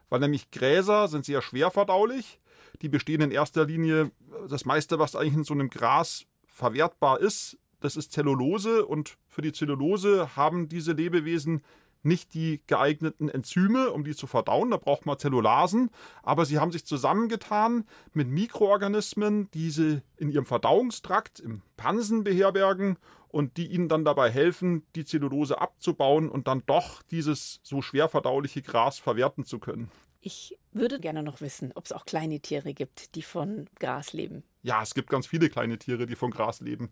Weil 0.10 0.20
nämlich 0.20 0.52
Gräser 0.52 1.08
sind 1.08 1.26
sehr 1.26 1.42
schwer 1.42 1.72
verdaulich, 1.72 2.40
die 2.84 2.90
bestehen 2.90 3.22
in 3.22 3.32
erster 3.32 3.66
Linie, 3.66 4.12
das 4.48 4.66
meiste, 4.66 5.00
was 5.00 5.16
eigentlich 5.16 5.34
in 5.34 5.44
so 5.44 5.56
einem 5.56 5.72
Gras 5.72 6.28
verwertbar 6.60 7.20
ist, 7.20 7.58
das 7.80 7.96
ist 7.96 8.12
Zellulose 8.12 8.86
und 8.86 9.18
für 9.28 9.42
die 9.42 9.54
Zellulose 9.54 10.36
haben 10.36 10.68
diese 10.68 10.92
Lebewesen 10.92 11.62
nicht 12.04 12.34
die 12.34 12.62
geeigneten 12.68 13.30
Enzyme, 13.30 13.92
um 13.92 14.04
die 14.04 14.16
zu 14.16 14.28
verdauen. 14.28 14.72
Da 14.72 14.78
braucht 14.78 15.06
man 15.06 15.18
Zellulasen. 15.18 15.90
Aber 16.24 16.46
sie 16.46 16.60
haben 16.60 16.72
sich 16.72 16.86
zusammengetan 16.86 17.86
mit 18.14 18.28
Mikroorganismen, 18.28 19.50
die 19.52 19.70
sie 19.70 20.02
in 20.18 20.30
ihrem 20.30 20.46
Verdauungstrakt, 20.46 21.40
im 21.40 21.62
Pansen 21.78 22.24
beherbergen 22.24 22.98
und 23.28 23.58
die 23.58 23.68
ihnen 23.68 23.90
dann 23.90 24.06
dabei 24.06 24.30
helfen, 24.30 24.86
die 24.96 25.06
Zellulose 25.06 25.60
abzubauen 25.60 26.30
und 26.30 26.48
dann 26.48 26.64
doch 26.66 27.02
dieses 27.04 27.60
so 27.64 27.82
schwer 27.82 28.08
verdauliche 28.08 28.62
Gras 28.62 28.98
verwerten 28.98 29.46
zu 29.46 29.60
können. 29.60 29.92
Ich 30.22 30.58
würde 30.72 31.00
gerne 31.00 31.24
noch 31.24 31.42
wissen, 31.42 31.72
ob 31.76 31.86
es 31.86 31.92
auch 31.92 32.06
kleine 32.06 32.40
Tiere 32.40 32.74
gibt, 32.74 33.16
die 33.16 33.22
von 33.22 33.70
Gras 33.80 34.14
leben. 34.14 34.44
Ja, 34.62 34.82
es 34.82 34.94
gibt 34.94 35.10
ganz 35.10 35.28
viele 35.28 35.50
kleine 35.50 35.78
Tiere, 35.78 36.06
die 36.06 36.16
von 36.16 36.32
Gras 36.32 36.60
leben. 36.60 36.90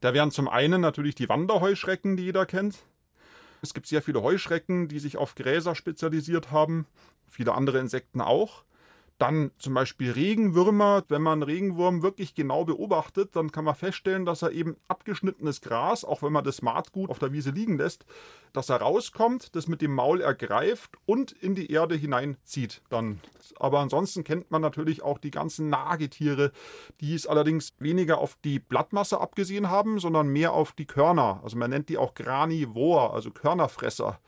Da 0.00 0.14
wären 0.14 0.30
zum 0.30 0.48
einen 0.48 0.80
natürlich 0.80 1.14
die 1.14 1.28
Wanderheuschrecken, 1.28 2.16
die 2.16 2.24
jeder 2.24 2.46
kennt. 2.46 2.84
Es 3.62 3.72
gibt 3.72 3.86
sehr 3.86 4.02
viele 4.02 4.22
Heuschrecken, 4.22 4.88
die 4.88 4.98
sich 4.98 5.16
auf 5.16 5.34
Gräser 5.34 5.74
spezialisiert 5.74 6.50
haben, 6.50 6.86
viele 7.28 7.54
andere 7.54 7.78
Insekten 7.78 8.20
auch. 8.20 8.64
Dann 9.18 9.52
zum 9.58 9.74
Beispiel 9.74 10.10
Regenwürmer. 10.10 11.04
Wenn 11.08 11.22
man 11.22 11.42
Regenwurm 11.44 12.02
wirklich 12.02 12.34
genau 12.34 12.64
beobachtet, 12.64 13.36
dann 13.36 13.52
kann 13.52 13.64
man 13.64 13.76
feststellen, 13.76 14.26
dass 14.26 14.42
er 14.42 14.50
eben 14.50 14.76
abgeschnittenes 14.88 15.60
Gras, 15.60 16.04
auch 16.04 16.22
wenn 16.22 16.32
man 16.32 16.42
das 16.42 16.62
Maatgut 16.62 17.10
auf 17.10 17.20
der 17.20 17.32
Wiese 17.32 17.50
liegen 17.50 17.78
lässt, 17.78 18.06
dass 18.52 18.70
er 18.70 18.78
rauskommt, 18.78 19.54
das 19.54 19.68
mit 19.68 19.82
dem 19.82 19.94
Maul 19.94 20.20
ergreift 20.20 20.96
und 21.06 21.30
in 21.30 21.54
die 21.54 21.70
Erde 21.70 21.94
hineinzieht. 21.94 22.82
Dann. 22.88 23.20
Aber 23.56 23.78
ansonsten 23.78 24.24
kennt 24.24 24.50
man 24.50 24.62
natürlich 24.62 25.02
auch 25.02 25.18
die 25.18 25.30
ganzen 25.30 25.68
Nagetiere, 25.68 26.50
die 27.00 27.14
es 27.14 27.28
allerdings 27.28 27.74
weniger 27.78 28.18
auf 28.18 28.36
die 28.44 28.58
Blattmasse 28.58 29.20
abgesehen 29.20 29.70
haben, 29.70 30.00
sondern 30.00 30.26
mehr 30.26 30.52
auf 30.52 30.72
die 30.72 30.86
Körner. 30.86 31.40
Also 31.44 31.56
man 31.56 31.70
nennt 31.70 31.88
die 31.88 31.98
auch 31.98 32.14
Granivor, 32.14 33.14
also 33.14 33.30
Körnerfresser. 33.30 34.18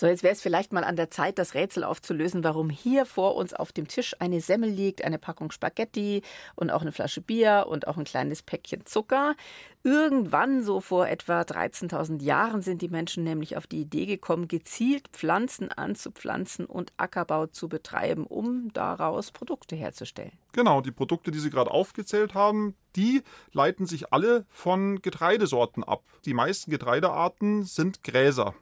So, 0.00 0.06
jetzt 0.06 0.22
wäre 0.22 0.32
es 0.32 0.40
vielleicht 0.40 0.72
mal 0.72 0.82
an 0.82 0.96
der 0.96 1.10
Zeit, 1.10 1.38
das 1.38 1.52
Rätsel 1.52 1.84
aufzulösen, 1.84 2.42
warum 2.42 2.70
hier 2.70 3.04
vor 3.04 3.36
uns 3.36 3.52
auf 3.52 3.70
dem 3.70 3.86
Tisch 3.86 4.16
eine 4.18 4.40
Semmel 4.40 4.70
liegt, 4.70 5.04
eine 5.04 5.18
Packung 5.18 5.50
Spaghetti 5.50 6.22
und 6.54 6.70
auch 6.70 6.80
eine 6.80 6.92
Flasche 6.92 7.20
Bier 7.20 7.66
und 7.68 7.86
auch 7.86 7.98
ein 7.98 8.04
kleines 8.04 8.42
Päckchen 8.42 8.86
Zucker. 8.86 9.34
Irgendwann, 9.82 10.62
so 10.62 10.80
vor 10.80 11.06
etwa 11.06 11.42
13.000 11.42 12.22
Jahren, 12.22 12.62
sind 12.62 12.80
die 12.80 12.88
Menschen 12.88 13.24
nämlich 13.24 13.58
auf 13.58 13.66
die 13.66 13.82
Idee 13.82 14.06
gekommen, 14.06 14.48
gezielt 14.48 15.08
Pflanzen 15.08 15.70
anzupflanzen 15.70 16.64
und 16.64 16.94
Ackerbau 16.96 17.46
zu 17.46 17.68
betreiben, 17.68 18.24
um 18.24 18.72
daraus 18.72 19.32
Produkte 19.32 19.76
herzustellen. 19.76 20.32
Genau, 20.52 20.80
die 20.80 20.92
Produkte, 20.92 21.30
die 21.30 21.38
Sie 21.38 21.50
gerade 21.50 21.70
aufgezählt 21.70 22.32
haben, 22.32 22.74
die 22.96 23.22
leiten 23.52 23.84
sich 23.84 24.12
alle 24.14 24.46
von 24.48 25.02
Getreidesorten 25.02 25.84
ab. 25.84 26.04
Die 26.24 26.34
meisten 26.34 26.70
Getreidearten 26.70 27.64
sind 27.64 28.02
Gräser. 28.02 28.54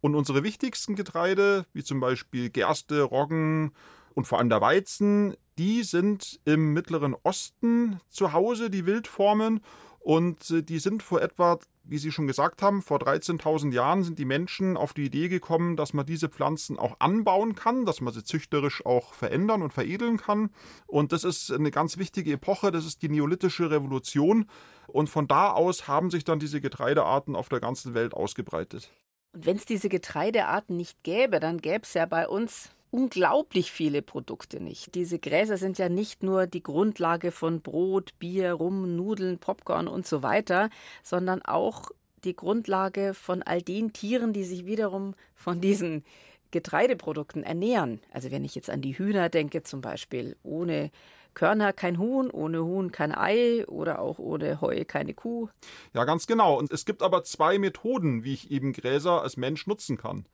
Und 0.00 0.14
unsere 0.14 0.44
wichtigsten 0.44 0.94
Getreide, 0.94 1.66
wie 1.72 1.84
zum 1.84 2.00
Beispiel 2.00 2.50
Gerste, 2.50 3.02
Roggen 3.02 3.72
und 4.14 4.26
vor 4.26 4.38
allem 4.38 4.48
der 4.48 4.60
Weizen, 4.60 5.36
die 5.58 5.82
sind 5.82 6.40
im 6.44 6.72
Mittleren 6.72 7.16
Osten 7.22 8.00
zu 8.08 8.32
Hause, 8.32 8.70
die 8.70 8.86
Wildformen. 8.86 9.60
Und 10.00 10.50
äh, 10.50 10.62
die 10.62 10.78
sind 10.78 11.02
vor 11.02 11.20
etwa, 11.20 11.58
wie 11.84 11.98
Sie 11.98 12.12
schon 12.12 12.26
gesagt 12.26 12.62
haben, 12.62 12.82
vor 12.82 12.98
13.000 12.98 13.72
Jahren 13.72 14.04
sind 14.04 14.18
die 14.18 14.24
Menschen 14.24 14.76
auf 14.76 14.94
die 14.94 15.04
Idee 15.04 15.28
gekommen, 15.28 15.76
dass 15.76 15.92
man 15.92 16.06
diese 16.06 16.28
Pflanzen 16.28 16.78
auch 16.78 16.96
anbauen 17.00 17.54
kann, 17.54 17.84
dass 17.84 18.00
man 18.00 18.14
sie 18.14 18.24
züchterisch 18.24 18.86
auch 18.86 19.12
verändern 19.12 19.62
und 19.62 19.72
veredeln 19.72 20.16
kann. 20.16 20.50
Und 20.86 21.12
das 21.12 21.24
ist 21.24 21.52
eine 21.52 21.70
ganz 21.70 21.98
wichtige 21.98 22.32
Epoche, 22.32 22.70
das 22.70 22.86
ist 22.86 23.02
die 23.02 23.08
neolithische 23.08 23.70
Revolution. 23.70 24.46
Und 24.86 25.10
von 25.10 25.28
da 25.28 25.50
aus 25.50 25.88
haben 25.88 26.10
sich 26.10 26.24
dann 26.24 26.38
diese 26.38 26.60
Getreidearten 26.60 27.36
auf 27.36 27.48
der 27.48 27.60
ganzen 27.60 27.92
Welt 27.92 28.14
ausgebreitet. 28.14 28.90
Und 29.32 29.46
wenn 29.46 29.56
es 29.56 29.64
diese 29.64 29.88
Getreidearten 29.88 30.76
nicht 30.76 31.02
gäbe, 31.02 31.40
dann 31.40 31.58
gäbe 31.58 31.82
es 31.82 31.94
ja 31.94 32.06
bei 32.06 32.28
uns 32.28 32.70
unglaublich 32.90 33.70
viele 33.70 34.02
Produkte 34.02 34.60
nicht. 34.60 34.94
Diese 34.94 35.18
Gräser 35.18 35.58
sind 35.58 35.78
ja 35.78 35.88
nicht 35.88 36.22
nur 36.22 36.46
die 36.46 36.62
Grundlage 36.62 37.30
von 37.32 37.60
Brot, 37.60 38.18
Bier, 38.18 38.52
Rum, 38.54 38.96
Nudeln, 38.96 39.38
Popcorn 39.38 39.88
und 39.88 40.06
so 40.06 40.22
weiter, 40.22 40.70
sondern 41.02 41.42
auch 41.42 41.90
die 42.24 42.34
Grundlage 42.34 43.14
von 43.14 43.42
all 43.42 43.62
den 43.62 43.92
Tieren, 43.92 44.32
die 44.32 44.44
sich 44.44 44.66
wiederum 44.66 45.14
von 45.34 45.60
diesen 45.60 46.04
Getreideprodukten 46.50 47.42
ernähren. 47.42 48.00
Also 48.12 48.30
wenn 48.30 48.44
ich 48.44 48.54
jetzt 48.54 48.70
an 48.70 48.80
die 48.80 48.96
Hühner 48.98 49.28
denke 49.28 49.62
zum 49.62 49.80
Beispiel, 49.82 50.36
ohne 50.42 50.90
Körner 51.38 51.72
kein 51.72 51.98
Huhn, 51.98 52.32
ohne 52.32 52.64
Huhn 52.64 52.90
kein 52.90 53.14
Ei 53.14 53.64
oder 53.68 54.00
auch 54.00 54.18
ohne 54.18 54.60
Heu 54.60 54.84
keine 54.84 55.14
Kuh. 55.14 55.48
Ja, 55.94 56.04
ganz 56.04 56.26
genau. 56.26 56.58
Und 56.58 56.72
es 56.72 56.84
gibt 56.84 57.00
aber 57.00 57.22
zwei 57.22 57.60
Methoden, 57.60 58.24
wie 58.24 58.34
ich 58.34 58.50
eben 58.50 58.72
Gräser 58.72 59.22
als 59.22 59.36
Mensch 59.36 59.68
nutzen 59.68 59.96
kann. 59.96 60.26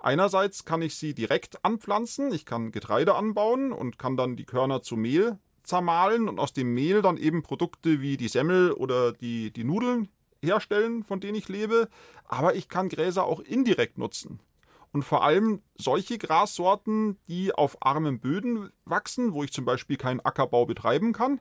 Einerseits 0.00 0.64
kann 0.64 0.82
ich 0.82 0.96
sie 0.96 1.14
direkt 1.14 1.64
anpflanzen, 1.64 2.32
ich 2.32 2.44
kann 2.44 2.72
Getreide 2.72 3.14
anbauen 3.14 3.70
und 3.70 4.00
kann 4.00 4.16
dann 4.16 4.34
die 4.34 4.44
Körner 4.44 4.82
zu 4.82 4.96
Mehl 4.96 5.38
zermahlen 5.62 6.28
und 6.28 6.40
aus 6.40 6.52
dem 6.52 6.74
Mehl 6.74 7.02
dann 7.02 7.18
eben 7.18 7.44
Produkte 7.44 8.00
wie 8.00 8.16
die 8.16 8.26
Semmel 8.26 8.72
oder 8.72 9.12
die, 9.12 9.52
die 9.52 9.62
Nudeln 9.62 10.08
herstellen, 10.42 11.04
von 11.04 11.20
denen 11.20 11.36
ich 11.36 11.48
lebe. 11.48 11.88
Aber 12.24 12.56
ich 12.56 12.68
kann 12.68 12.88
Gräser 12.88 13.26
auch 13.26 13.38
indirekt 13.38 13.96
nutzen 13.96 14.40
und 14.92 15.04
vor 15.04 15.24
allem 15.24 15.62
solche 15.74 16.18
Grassorten, 16.18 17.18
die 17.26 17.52
auf 17.52 17.78
armen 17.80 18.20
Böden 18.20 18.70
wachsen, 18.84 19.32
wo 19.32 19.42
ich 19.42 19.52
zum 19.52 19.64
Beispiel 19.64 19.96
keinen 19.96 20.20
Ackerbau 20.20 20.66
betreiben 20.66 21.12
kann. 21.12 21.40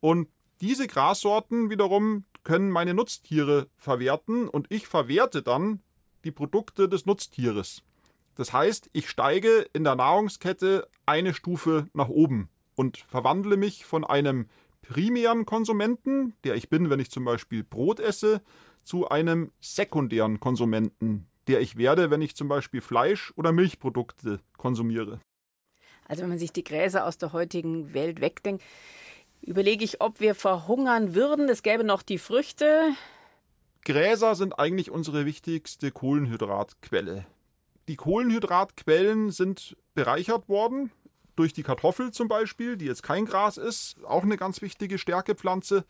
Und 0.00 0.28
diese 0.60 0.86
Grassorten 0.86 1.70
wiederum 1.70 2.24
können 2.42 2.70
meine 2.70 2.94
Nutztiere 2.94 3.68
verwerten 3.76 4.48
und 4.48 4.66
ich 4.70 4.88
verwerte 4.88 5.42
dann 5.42 5.80
die 6.24 6.32
Produkte 6.32 6.88
des 6.88 7.06
Nutztieres. 7.06 7.82
Das 8.34 8.52
heißt, 8.52 8.90
ich 8.92 9.08
steige 9.08 9.66
in 9.72 9.84
der 9.84 9.94
Nahrungskette 9.94 10.88
eine 11.06 11.34
Stufe 11.34 11.88
nach 11.92 12.08
oben 12.08 12.48
und 12.74 12.98
verwandle 12.98 13.56
mich 13.56 13.84
von 13.84 14.04
einem 14.04 14.48
primären 14.82 15.44
Konsumenten, 15.44 16.34
der 16.44 16.54
ich 16.54 16.68
bin, 16.68 16.90
wenn 16.90 17.00
ich 17.00 17.10
zum 17.10 17.24
Beispiel 17.24 17.62
Brot 17.62 18.00
esse, 18.00 18.40
zu 18.84 19.08
einem 19.08 19.52
sekundären 19.60 20.40
Konsumenten, 20.40 21.27
der 21.48 21.60
ich 21.60 21.76
werde, 21.76 22.10
wenn 22.10 22.22
ich 22.22 22.36
zum 22.36 22.48
Beispiel 22.48 22.80
Fleisch 22.80 23.32
oder 23.36 23.52
Milchprodukte 23.52 24.40
konsumiere. 24.56 25.20
Also 26.06 26.22
wenn 26.22 26.30
man 26.30 26.38
sich 26.38 26.52
die 26.52 26.64
Gräser 26.64 27.06
aus 27.06 27.18
der 27.18 27.32
heutigen 27.32 27.92
Welt 27.94 28.20
wegdenkt, 28.20 28.62
überlege 29.42 29.84
ich, 29.84 30.00
ob 30.00 30.20
wir 30.20 30.34
verhungern 30.34 31.14
würden. 31.14 31.48
Es 31.48 31.62
gäbe 31.62 31.84
noch 31.84 32.02
die 32.02 32.18
Früchte. 32.18 32.90
Gräser 33.84 34.34
sind 34.34 34.58
eigentlich 34.58 34.90
unsere 34.90 35.26
wichtigste 35.26 35.90
Kohlenhydratquelle. 35.90 37.26
Die 37.88 37.96
Kohlenhydratquellen 37.96 39.30
sind 39.30 39.76
bereichert 39.94 40.48
worden 40.48 40.90
durch 41.36 41.52
die 41.52 41.62
Kartoffel 41.62 42.10
zum 42.10 42.28
Beispiel, 42.28 42.76
die 42.76 42.86
jetzt 42.86 43.02
kein 43.02 43.24
Gras 43.24 43.56
ist, 43.56 43.96
auch 44.04 44.24
eine 44.24 44.36
ganz 44.36 44.60
wichtige 44.60 44.98
Stärkepflanze. 44.98 45.84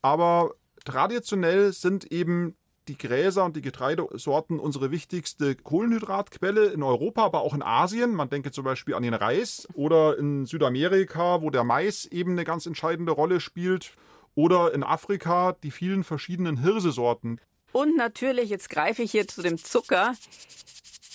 Aber 0.00 0.54
traditionell 0.84 1.72
sind 1.72 2.10
eben 2.12 2.56
die 2.88 2.98
Gräser 2.98 3.44
und 3.44 3.56
die 3.56 3.62
Getreidesorten 3.62 4.58
unsere 4.58 4.90
wichtigste 4.90 5.54
Kohlenhydratquelle 5.54 6.66
in 6.66 6.82
Europa, 6.82 7.24
aber 7.24 7.40
auch 7.40 7.54
in 7.54 7.62
Asien. 7.62 8.14
Man 8.14 8.30
denke 8.30 8.52
zum 8.52 8.64
Beispiel 8.64 8.94
an 8.94 9.02
den 9.02 9.14
Reis 9.14 9.68
oder 9.74 10.18
in 10.18 10.46
Südamerika, 10.46 11.42
wo 11.42 11.50
der 11.50 11.64
Mais 11.64 12.06
eben 12.06 12.32
eine 12.32 12.44
ganz 12.44 12.66
entscheidende 12.66 13.12
Rolle 13.12 13.40
spielt. 13.40 13.92
Oder 14.34 14.74
in 14.74 14.82
Afrika 14.82 15.56
die 15.62 15.70
vielen 15.70 16.04
verschiedenen 16.04 16.58
Hirsesorten. 16.58 17.40
Und 17.72 17.96
natürlich, 17.96 18.50
jetzt 18.50 18.68
greife 18.68 19.02
ich 19.02 19.10
hier 19.10 19.26
zu 19.26 19.40
dem 19.42 19.56
Zucker. 19.56 20.14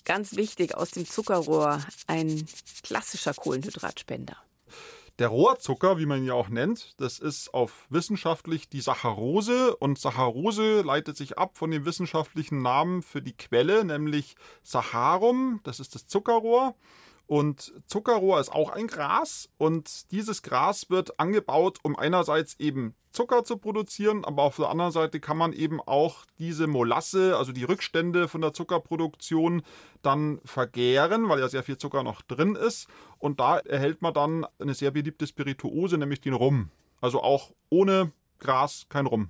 Ganz 0.05 0.35
wichtig, 0.35 0.75
aus 0.75 0.91
dem 0.91 1.05
Zuckerrohr 1.05 1.81
ein 2.07 2.47
klassischer 2.83 3.35
Kohlenhydratspender. 3.35 4.37
Der 5.21 5.27
Rohrzucker, 5.27 5.99
wie 5.99 6.07
man 6.07 6.17
ihn 6.17 6.25
ja 6.25 6.33
auch 6.33 6.49
nennt, 6.49 6.99
das 6.99 7.19
ist 7.19 7.53
auf 7.53 7.85
wissenschaftlich 7.91 8.69
die 8.69 8.81
Saccharose 8.81 9.75
und 9.75 9.99
Saccharose 9.99 10.81
leitet 10.81 11.15
sich 11.15 11.37
ab 11.37 11.59
von 11.59 11.69
dem 11.69 11.85
wissenschaftlichen 11.85 12.63
Namen 12.63 13.03
für 13.03 13.21
die 13.21 13.37
Quelle, 13.37 13.85
nämlich 13.85 14.35
Saccharum, 14.63 15.59
das 15.63 15.79
ist 15.79 15.93
das 15.93 16.07
Zuckerrohr. 16.07 16.73
Und 17.27 17.71
Zuckerrohr 17.85 18.39
ist 18.39 18.51
auch 18.51 18.71
ein 18.71 18.87
Gras 18.87 19.47
und 19.59 20.11
dieses 20.11 20.41
Gras 20.41 20.89
wird 20.89 21.19
angebaut, 21.19 21.77
um 21.83 21.95
einerseits 21.95 22.59
eben 22.59 22.95
Zucker 23.11 23.43
zu 23.43 23.57
produzieren, 23.57 24.25
aber 24.25 24.43
auf 24.43 24.55
der 24.55 24.69
anderen 24.69 24.91
Seite 24.91 25.19
kann 25.19 25.37
man 25.37 25.53
eben 25.53 25.81
auch 25.81 26.25
diese 26.39 26.65
Molasse, 26.67 27.37
also 27.37 27.51
die 27.51 27.63
Rückstände 27.63 28.27
von 28.27 28.41
der 28.41 28.53
Zuckerproduktion, 28.53 29.63
dann 30.01 30.39
vergären, 30.45 31.29
weil 31.29 31.39
ja 31.39 31.49
sehr 31.49 31.63
viel 31.63 31.77
Zucker 31.77 32.03
noch 32.03 32.21
drin 32.21 32.55
ist. 32.55 32.87
Und 33.21 33.39
da 33.39 33.59
erhält 33.59 34.01
man 34.01 34.13
dann 34.13 34.47
eine 34.59 34.73
sehr 34.73 34.91
beliebte 34.91 35.27
Spirituose, 35.27 35.97
nämlich 35.97 36.21
den 36.21 36.33
Rum. 36.33 36.69
Also 37.01 37.21
auch 37.21 37.51
ohne 37.69 38.11
Gras 38.39 38.87
kein 38.89 39.05
Rum. 39.05 39.29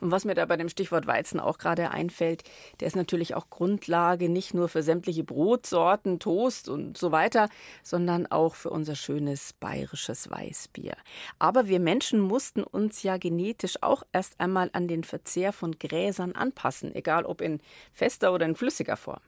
Und 0.00 0.10
was 0.10 0.24
mir 0.24 0.34
da 0.34 0.46
bei 0.46 0.56
dem 0.56 0.68
Stichwort 0.68 1.06
Weizen 1.06 1.40
auch 1.40 1.58
gerade 1.58 1.90
einfällt, 1.90 2.42
der 2.80 2.88
ist 2.88 2.96
natürlich 2.96 3.34
auch 3.34 3.50
Grundlage 3.50 4.28
nicht 4.28 4.54
nur 4.54 4.68
für 4.68 4.82
sämtliche 4.82 5.24
Brotsorten, 5.24 6.20
Toast 6.20 6.68
und 6.68 6.96
so 6.98 7.12
weiter, 7.12 7.48
sondern 7.82 8.26
auch 8.26 8.54
für 8.54 8.70
unser 8.70 8.94
schönes 8.94 9.52
bayerisches 9.54 10.30
Weißbier. 10.30 10.96
Aber 11.38 11.68
wir 11.68 11.80
Menschen 11.80 12.20
mussten 12.20 12.62
uns 12.62 13.02
ja 13.02 13.16
genetisch 13.16 13.82
auch 13.82 14.02
erst 14.12 14.40
einmal 14.40 14.70
an 14.72 14.88
den 14.88 15.04
Verzehr 15.04 15.52
von 15.52 15.78
Gräsern 15.78 16.32
anpassen, 16.32 16.94
egal 16.94 17.24
ob 17.24 17.40
in 17.40 17.60
fester 17.92 18.32
oder 18.32 18.46
in 18.46 18.56
flüssiger 18.56 18.96
Form. 18.96 19.20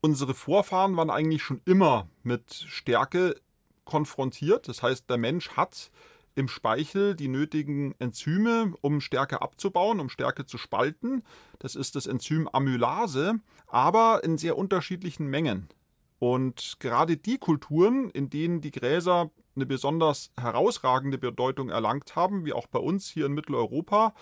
Unsere 0.00 0.34
Vorfahren 0.34 0.96
waren 0.96 1.10
eigentlich 1.10 1.42
schon 1.42 1.60
immer 1.64 2.08
mit 2.22 2.54
Stärke 2.54 3.34
konfrontiert. 3.84 4.68
Das 4.68 4.82
heißt, 4.82 5.10
der 5.10 5.18
Mensch 5.18 5.50
hat 5.50 5.90
im 6.36 6.46
Speichel 6.46 7.16
die 7.16 7.26
nötigen 7.26 7.96
Enzyme, 7.98 8.74
um 8.80 9.00
Stärke 9.00 9.42
abzubauen, 9.42 9.98
um 9.98 10.08
Stärke 10.08 10.46
zu 10.46 10.56
spalten. 10.56 11.24
Das 11.58 11.74
ist 11.74 11.96
das 11.96 12.06
Enzym 12.06 12.48
Amylase, 12.52 13.40
aber 13.66 14.22
in 14.22 14.38
sehr 14.38 14.56
unterschiedlichen 14.56 15.26
Mengen. 15.26 15.68
Und 16.20 16.76
gerade 16.78 17.16
die 17.16 17.38
Kulturen, 17.38 18.10
in 18.10 18.30
denen 18.30 18.60
die 18.60 18.70
Gräser 18.70 19.30
eine 19.56 19.66
besonders 19.66 20.30
herausragende 20.38 21.18
Bedeutung 21.18 21.70
erlangt 21.70 22.14
haben, 22.14 22.44
wie 22.44 22.52
auch 22.52 22.68
bei 22.68 22.78
uns 22.78 23.08
hier 23.08 23.26
in 23.26 23.32
Mitteleuropa, 23.32 24.14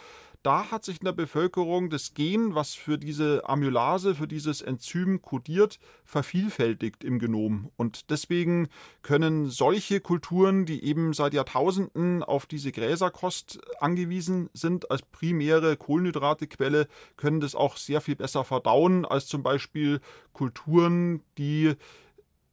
da 0.46 0.70
hat 0.70 0.84
sich 0.84 1.00
in 1.00 1.04
der 1.04 1.12
Bevölkerung 1.12 1.90
das 1.90 2.14
Gen, 2.14 2.54
was 2.54 2.72
für 2.72 2.98
diese 2.98 3.48
Amylase, 3.48 4.14
für 4.14 4.28
dieses 4.28 4.62
Enzym 4.62 5.20
kodiert, 5.20 5.80
vervielfältigt 6.04 7.02
im 7.02 7.18
Genom. 7.18 7.72
Und 7.76 8.10
deswegen 8.10 8.68
können 9.02 9.50
solche 9.50 10.00
Kulturen, 10.00 10.64
die 10.64 10.84
eben 10.84 11.14
seit 11.14 11.34
Jahrtausenden 11.34 12.22
auf 12.22 12.46
diese 12.46 12.70
Gräserkost 12.70 13.58
angewiesen 13.80 14.48
sind, 14.52 14.88
als 14.88 15.02
primäre 15.02 15.76
Kohlenhydratequelle, 15.76 16.86
können 17.16 17.40
das 17.40 17.56
auch 17.56 17.76
sehr 17.76 18.00
viel 18.00 18.14
besser 18.14 18.44
verdauen 18.44 19.04
als 19.04 19.26
zum 19.26 19.42
Beispiel 19.42 20.00
Kulturen, 20.32 21.24
die 21.38 21.74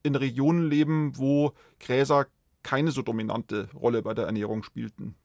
in 0.02 0.16
Regionen 0.16 0.68
leben, 0.68 1.16
wo 1.16 1.54
Gräser 1.80 2.26
keine 2.64 2.90
so 2.90 3.04
dominante 3.04 3.70
Rolle 3.76 4.02
bei 4.02 4.16
der 4.16 4.26
Ernährung 4.26 4.64
spielten. 4.64 5.16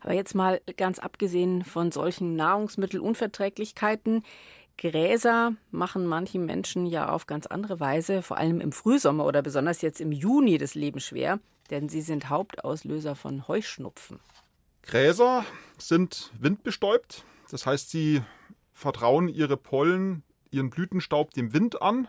Aber 0.00 0.14
jetzt 0.14 0.34
mal 0.34 0.60
ganz 0.76 0.98
abgesehen 0.98 1.64
von 1.64 1.92
solchen 1.92 2.36
Nahrungsmittelunverträglichkeiten, 2.36 4.22
Gräser 4.78 5.54
machen 5.72 6.06
manchen 6.06 6.46
Menschen 6.46 6.86
ja 6.86 7.10
auf 7.10 7.26
ganz 7.26 7.46
andere 7.46 7.80
Weise, 7.80 8.22
vor 8.22 8.38
allem 8.38 8.60
im 8.60 8.72
Frühsommer 8.72 9.26
oder 9.26 9.42
besonders 9.42 9.82
jetzt 9.82 10.00
im 10.00 10.12
Juni 10.12 10.56
das 10.56 10.74
Leben 10.74 11.00
schwer, 11.00 11.40
denn 11.70 11.88
sie 11.88 12.00
sind 12.00 12.30
Hauptauslöser 12.30 13.16
von 13.16 13.48
Heuschnupfen. 13.48 14.20
Gräser 14.82 15.44
sind 15.76 16.30
windbestäubt, 16.38 17.24
das 17.50 17.66
heißt, 17.66 17.90
sie 17.90 18.22
vertrauen 18.72 19.28
ihre 19.28 19.56
Pollen, 19.56 20.22
ihren 20.50 20.70
Blütenstaub 20.70 21.32
dem 21.32 21.52
Wind 21.52 21.82
an 21.82 22.08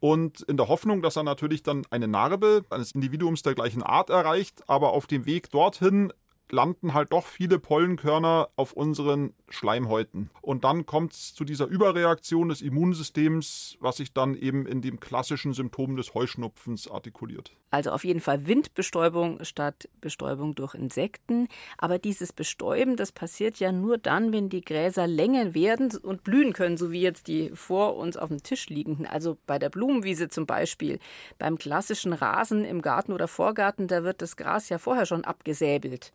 und 0.00 0.42
in 0.42 0.56
der 0.56 0.68
Hoffnung, 0.68 1.02
dass 1.02 1.16
er 1.16 1.24
natürlich 1.24 1.62
dann 1.62 1.82
eine 1.90 2.06
Narbe 2.06 2.64
eines 2.70 2.92
Individuums 2.92 3.42
der 3.42 3.54
gleichen 3.54 3.82
Art 3.82 4.10
erreicht, 4.10 4.62
aber 4.68 4.92
auf 4.92 5.06
dem 5.06 5.26
Weg 5.26 5.50
dorthin 5.50 6.12
landen 6.50 6.94
halt 6.94 7.12
doch 7.12 7.26
viele 7.26 7.58
Pollenkörner 7.58 8.48
auf 8.56 8.72
unseren 8.72 9.34
Schleimhäuten. 9.48 10.30
Und 10.42 10.64
dann 10.64 10.86
kommt 10.86 11.12
es 11.12 11.34
zu 11.34 11.44
dieser 11.44 11.66
Überreaktion 11.66 12.48
des 12.48 12.60
Immunsystems, 12.60 13.76
was 13.80 13.96
sich 13.96 14.12
dann 14.12 14.34
eben 14.34 14.66
in 14.66 14.82
dem 14.82 15.00
klassischen 15.00 15.52
Symptom 15.52 15.96
des 15.96 16.14
Heuschnupfens 16.14 16.90
artikuliert. 16.90 17.52
Also 17.70 17.90
auf 17.90 18.04
jeden 18.04 18.20
Fall 18.20 18.46
Windbestäubung 18.46 19.42
statt 19.44 19.88
Bestäubung 20.00 20.54
durch 20.54 20.74
Insekten. 20.74 21.48
Aber 21.78 21.98
dieses 21.98 22.32
Bestäuben, 22.32 22.96
das 22.96 23.12
passiert 23.12 23.58
ja 23.58 23.72
nur 23.72 23.98
dann, 23.98 24.32
wenn 24.32 24.48
die 24.48 24.60
Gräser 24.60 25.06
länger 25.06 25.54
werden 25.54 25.92
und 26.02 26.24
blühen 26.24 26.52
können, 26.52 26.76
so 26.76 26.92
wie 26.92 27.00
jetzt 27.00 27.26
die 27.26 27.50
vor 27.50 27.96
uns 27.96 28.16
auf 28.16 28.28
dem 28.28 28.42
Tisch 28.42 28.68
liegenden. 28.68 29.06
Also 29.06 29.38
bei 29.46 29.58
der 29.58 29.70
Blumenwiese 29.70 30.28
zum 30.28 30.46
Beispiel. 30.46 30.98
Beim 31.38 31.58
klassischen 31.58 32.12
Rasen 32.12 32.64
im 32.64 32.82
Garten 32.82 33.12
oder 33.12 33.28
Vorgarten, 33.28 33.88
da 33.88 34.04
wird 34.04 34.22
das 34.22 34.36
Gras 34.36 34.68
ja 34.68 34.78
vorher 34.78 35.06
schon 35.06 35.24
abgesäbelt. 35.24 36.12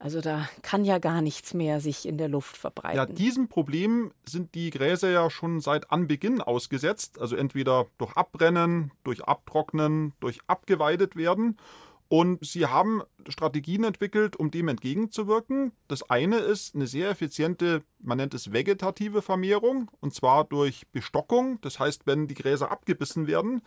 Also 0.00 0.20
da 0.20 0.48
kann 0.62 0.84
ja 0.84 0.98
gar 0.98 1.20
nichts 1.22 1.54
mehr 1.54 1.80
sich 1.80 2.06
in 2.06 2.18
der 2.18 2.28
Luft 2.28 2.56
verbreiten. 2.56 2.96
Ja, 2.96 3.06
diesem 3.06 3.48
Problem 3.48 4.12
sind 4.24 4.54
die 4.54 4.70
Gräser 4.70 5.10
ja 5.10 5.28
schon 5.28 5.60
seit 5.60 5.90
Anbeginn 5.90 6.40
ausgesetzt. 6.40 7.20
Also 7.20 7.34
entweder 7.34 7.86
durch 7.98 8.16
Abbrennen, 8.16 8.92
durch 9.02 9.24
Abtrocknen, 9.24 10.12
durch 10.20 10.38
abgeweidet 10.46 11.16
werden. 11.16 11.56
Und 12.08 12.44
sie 12.46 12.66
haben 12.66 13.02
Strategien 13.28 13.84
entwickelt, 13.84 14.36
um 14.36 14.50
dem 14.50 14.68
entgegenzuwirken. 14.68 15.72
Das 15.88 16.08
eine 16.08 16.38
ist 16.38 16.74
eine 16.74 16.86
sehr 16.86 17.10
effiziente, 17.10 17.82
man 17.98 18.16
nennt 18.16 18.32
es 18.32 18.52
vegetative 18.52 19.20
Vermehrung, 19.20 19.90
und 20.00 20.14
zwar 20.14 20.44
durch 20.44 20.86
Bestockung. 20.90 21.60
Das 21.60 21.78
heißt, 21.78 22.06
wenn 22.06 22.26
die 22.26 22.34
Gräser 22.34 22.70
abgebissen 22.70 23.26
werden, 23.26 23.60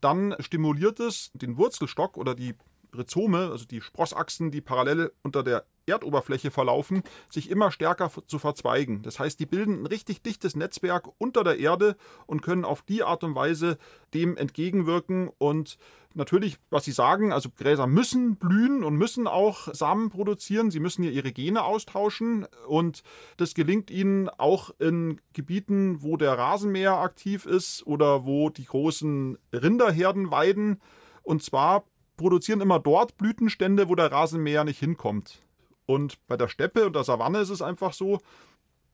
dann 0.00 0.36
stimuliert 0.38 1.00
es 1.00 1.32
den 1.34 1.56
Wurzelstock 1.56 2.16
oder 2.16 2.36
die 2.36 2.54
Rhizome, 2.96 3.50
also 3.50 3.64
die 3.64 3.80
Sprossachsen, 3.80 4.52
die 4.52 4.60
parallel 4.60 5.12
unter 5.22 5.42
der 5.42 5.64
Erdoberfläche 5.88 6.50
verlaufen, 6.50 7.02
sich 7.30 7.50
immer 7.50 7.70
stärker 7.70 8.10
zu 8.26 8.38
verzweigen. 8.38 9.02
Das 9.02 9.18
heißt, 9.18 9.40
die 9.40 9.46
bilden 9.46 9.82
ein 9.82 9.86
richtig 9.86 10.22
dichtes 10.22 10.56
Netzwerk 10.56 11.08
unter 11.18 11.44
der 11.44 11.58
Erde 11.58 11.96
und 12.26 12.42
können 12.42 12.64
auf 12.64 12.82
die 12.82 13.02
Art 13.02 13.24
und 13.24 13.34
Weise 13.34 13.78
dem 14.14 14.36
entgegenwirken. 14.36 15.30
Und 15.38 15.78
natürlich, 16.14 16.58
was 16.70 16.84
Sie 16.84 16.92
sagen, 16.92 17.32
also 17.32 17.48
Gräser 17.56 17.86
müssen 17.86 18.36
blühen 18.36 18.84
und 18.84 18.96
müssen 18.96 19.26
auch 19.26 19.72
Samen 19.74 20.10
produzieren. 20.10 20.70
Sie 20.70 20.80
müssen 20.80 21.02
ja 21.02 21.10
ihre 21.10 21.32
Gene 21.32 21.64
austauschen. 21.64 22.46
Und 22.66 23.02
das 23.36 23.54
gelingt 23.54 23.90
ihnen 23.90 24.28
auch 24.28 24.70
in 24.78 25.20
Gebieten, 25.32 26.02
wo 26.02 26.16
der 26.16 26.36
Rasenmäher 26.36 26.98
aktiv 26.98 27.46
ist 27.46 27.86
oder 27.86 28.24
wo 28.26 28.50
die 28.50 28.66
großen 28.66 29.38
Rinderherden 29.52 30.30
weiden. 30.30 30.80
Und 31.22 31.42
zwar 31.42 31.84
produzieren 32.16 32.60
immer 32.60 32.78
dort 32.78 33.16
Blütenstände, 33.16 33.88
wo 33.88 33.94
der 33.94 34.12
Rasenmäher 34.12 34.64
nicht 34.64 34.78
hinkommt. 34.78 35.42
Und 35.88 36.18
bei 36.26 36.36
der 36.36 36.48
Steppe 36.48 36.84
und 36.84 36.94
der 36.94 37.02
Savanne 37.02 37.38
ist 37.38 37.48
es 37.48 37.62
einfach 37.62 37.94
so, 37.94 38.20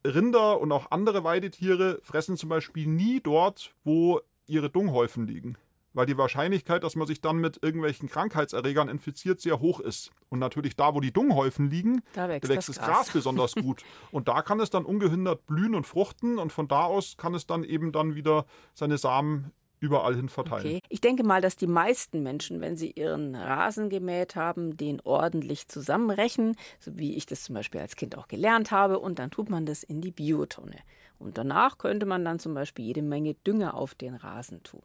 Rinder 0.05 0.61
und 0.61 0.71
auch 0.71 0.91
andere 0.91 1.25
Weidetiere 1.25 1.99
fressen 2.03 2.37
zum 2.37 2.47
Beispiel 2.47 2.87
nie 2.87 3.19
dort, 3.19 3.75
wo 3.83 4.21
ihre 4.47 4.69
Dunghäufen 4.69 5.27
liegen. 5.27 5.57
Weil 5.91 6.05
die 6.05 6.17
Wahrscheinlichkeit, 6.17 6.85
dass 6.85 6.95
man 6.95 7.05
sich 7.05 7.19
dann 7.19 7.37
mit 7.37 7.61
irgendwelchen 7.61 8.07
Krankheitserregern 8.07 8.87
infiziert, 8.87 9.41
sehr 9.41 9.59
hoch 9.59 9.81
ist. 9.81 10.11
Und 10.29 10.39
natürlich 10.39 10.77
da, 10.77 10.95
wo 10.95 11.01
die 11.01 11.11
Dunghäufen 11.11 11.69
liegen, 11.69 12.01
da 12.13 12.29
wächst, 12.29 12.49
wächst 12.49 12.69
das, 12.69 12.77
das 12.77 12.85
Gras. 12.85 12.97
Gras 12.97 13.09
besonders 13.13 13.55
gut. 13.55 13.83
Und 14.11 14.29
da 14.29 14.41
kann 14.41 14.61
es 14.61 14.69
dann 14.69 14.85
ungehindert 14.85 15.45
blühen 15.47 15.75
und 15.75 15.85
fruchten. 15.85 16.39
Und 16.39 16.53
von 16.53 16.69
da 16.69 16.85
aus 16.85 17.17
kann 17.17 17.33
es 17.33 17.45
dann 17.45 17.65
eben 17.65 17.91
dann 17.91 18.15
wieder 18.15 18.45
seine 18.73 18.97
Samen 18.97 19.51
überall 19.79 20.15
hin 20.15 20.29
verteilen. 20.29 20.65
Okay. 20.65 20.81
Ich 20.89 21.01
denke 21.01 21.23
mal, 21.23 21.41
dass 21.41 21.55
die 21.55 21.67
meisten 21.67 22.23
Menschen, 22.23 22.61
wenn 22.61 22.75
sie 22.75 22.91
ihren 22.91 23.35
Rasen 23.35 23.89
gemäht 23.89 24.35
haben, 24.35 24.77
den 24.77 25.01
ordentlich 25.01 25.67
zusammenrechen, 25.67 26.55
so 26.79 26.97
wie 26.97 27.15
ich 27.15 27.25
das 27.25 27.43
zum 27.43 27.55
Beispiel 27.55 27.81
als 27.81 27.95
Kind 27.95 28.17
auch 28.17 28.27
gelernt 28.27 28.71
habe, 28.71 28.99
und 28.99 29.19
dann 29.19 29.31
tut 29.31 29.49
man 29.49 29.65
das 29.65 29.83
in 29.83 30.01
die 30.01 30.11
Biotonne. 30.11 30.77
Und 31.17 31.37
danach 31.37 31.77
könnte 31.77 32.05
man 32.05 32.25
dann 32.25 32.39
zum 32.39 32.53
Beispiel 32.53 32.85
jede 32.85 33.01
Menge 33.01 33.33
Dünger 33.33 33.75
auf 33.75 33.95
den 33.95 34.15
Rasen 34.15 34.63
tun. 34.63 34.83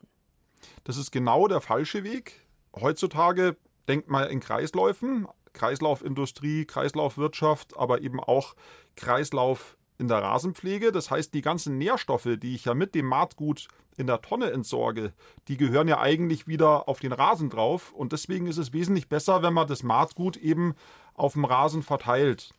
Das 0.85 0.97
ist 0.97 1.11
genau 1.11 1.49
der 1.49 1.61
falsche 1.61 2.05
Weg. 2.05 2.47
Heutzutage 2.79 3.57
denkt 3.89 4.09
man 4.09 4.29
in 4.29 4.41
Kreisläufen, 4.41 5.27
Kreislaufindustrie, 5.53 6.65
Kreislaufwirtschaft, 6.65 7.77
aber 7.77 8.03
eben 8.03 8.21
auch 8.21 8.55
Kreislauf 8.95 9.77
in 9.99 10.09
der 10.09 10.19
Rasenpflege. 10.19 10.93
Das 10.93 11.11
heißt, 11.11 11.35
die 11.35 11.43
ganzen 11.43 11.79
Nährstoffe, 11.79 12.29
die 12.37 12.55
ich 12.55 12.65
ja 12.67 12.75
mit 12.75 12.95
dem 12.95 13.07
Maatgut 13.07 13.69
in 14.01 14.07
der 14.07 14.23
Tonne 14.23 14.51
entsorge, 14.51 15.13
die 15.47 15.59
gehören 15.59 15.87
ja 15.87 16.01
eigentlich 16.01 16.49
wieder 16.49 16.89
auf 16.89 17.01
den 17.01 17.13
Rasen 17.13 17.51
drauf. 17.51 17.93
Und 17.93 18.13
deswegen 18.13 18.47
ist 18.47 18.57
es 18.57 18.73
wesentlich 18.73 19.09
besser, 19.09 19.43
wenn 19.43 19.53
man 19.53 19.69
das 19.69 19.83
Maatgut 19.83 20.37
eben 20.39 20.75
auf 21.15 21.35
dem 21.35 21.45
Rasen 21.45 21.83
verteilt. 21.83 22.55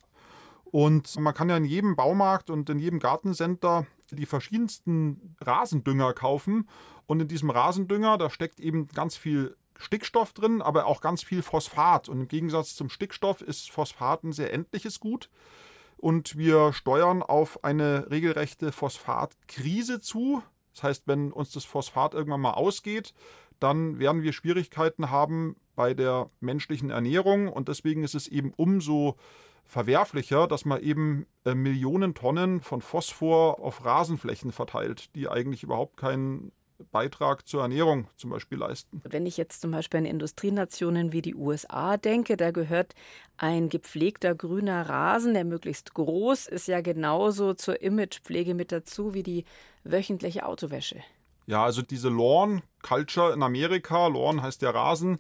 Und 0.66 1.20
man 1.20 1.34
kann 1.34 1.50
ja 1.50 1.58
in 1.58 1.66
jedem 1.66 1.96
Baumarkt 1.96 2.50
und 2.50 2.70
in 2.70 2.80
jedem 2.80 3.00
Gartencenter 3.00 3.88
die 4.12 4.28
verschiedensten 4.28 5.36
Rasendünger 5.42 6.14
kaufen. 6.14 6.70
Und 7.08 7.20
in 7.20 7.28
diesem 7.28 7.50
Rasendünger, 7.50 8.18
da 8.18 8.30
steckt 8.30 8.60
eben 8.60 8.88
ganz 8.88 9.18
viel 9.18 9.58
Stickstoff 9.78 10.32
drin, 10.32 10.62
aber 10.62 10.86
auch 10.86 11.02
ganz 11.02 11.24
viel 11.24 11.42
Phosphat. 11.42 12.08
Und 12.08 12.22
im 12.22 12.28
Gegensatz 12.28 12.76
zum 12.76 12.90
Stickstoff 12.90 13.42
ist 13.42 13.72
Phosphat 13.72 14.24
ein 14.24 14.32
sehr 14.32 14.54
endliches 14.54 15.00
Gut 15.00 15.30
und 16.02 16.36
wir 16.36 16.74
steuern 16.74 17.22
auf 17.22 17.64
eine 17.64 18.10
regelrechte 18.10 18.72
Phosphatkrise 18.72 20.02
zu. 20.02 20.42
Das 20.74 20.84
heißt, 20.84 21.08
wenn 21.08 21.32
uns 21.32 21.52
das 21.52 21.66
Phosphat 21.66 22.14
irgendwann 22.14 22.42
mal 22.42 22.54
ausgeht, 22.54 23.14
dann 23.60 24.00
werden 24.00 24.24
wir 24.24 24.34
Schwierigkeiten 24.34 25.12
haben 25.12 25.56
bei 25.76 25.94
der 25.94 26.30
menschlichen 26.40 26.90
Ernährung. 26.90 27.48
Und 27.48 27.68
deswegen 27.68 28.04
ist 28.04 28.16
es 28.16 28.28
eben 28.28 28.54
umso 28.56 29.18
verwerflicher, 29.64 30.48
dass 30.48 30.66
man 30.66 30.82
eben 30.82 31.28
äh, 31.46 31.54
Millionen 31.54 32.14
Tonnen 32.14 32.62
von 32.62 32.82
Phosphor 32.82 33.60
auf 33.60 33.86
Rasenflächen 33.86 34.52
verteilt, 34.52 35.16
die 35.16 35.30
eigentlich 35.30 35.64
überhaupt 35.64 35.98
keinen 35.98 36.52
Beitrag 36.92 37.48
zur 37.48 37.62
Ernährung 37.62 38.08
zum 38.16 38.30
Beispiel 38.30 38.58
leisten. 38.58 39.02
Wenn 39.04 39.26
ich 39.26 39.38
jetzt 39.38 39.62
zum 39.62 39.72
Beispiel 39.72 40.00
an 40.00 40.06
Industrienationen 40.06 41.12
wie 41.12 41.22
die 41.22 41.36
USA 41.36 41.98
denke, 41.98 42.38
da 42.38 42.52
gehört 42.52 42.96
ein 43.38 43.70
gepflegter 43.70 44.36
grüner 44.36 44.88
Rasen, 44.88 45.34
der 45.34 45.46
möglichst 45.46 45.94
groß 45.94 46.48
ist, 46.48 46.68
ja 46.68 46.82
genauso 46.82 47.54
zur 47.54 47.82
Imagepflege 47.82 48.54
mit 48.54 48.72
dazu 48.72 49.14
wie 49.14 49.24
die 49.24 49.46
wöchentliche 49.84 50.46
Autowäsche. 50.46 51.02
Ja, 51.48 51.64
also 51.64 51.82
diese 51.82 52.10
Lawn 52.10 52.62
Culture 52.82 53.34
in 53.34 53.44
Amerika, 53.44 54.08
Lawn 54.08 54.42
heißt 54.42 54.62
der 54.62 54.74
Rasen, 54.76 55.20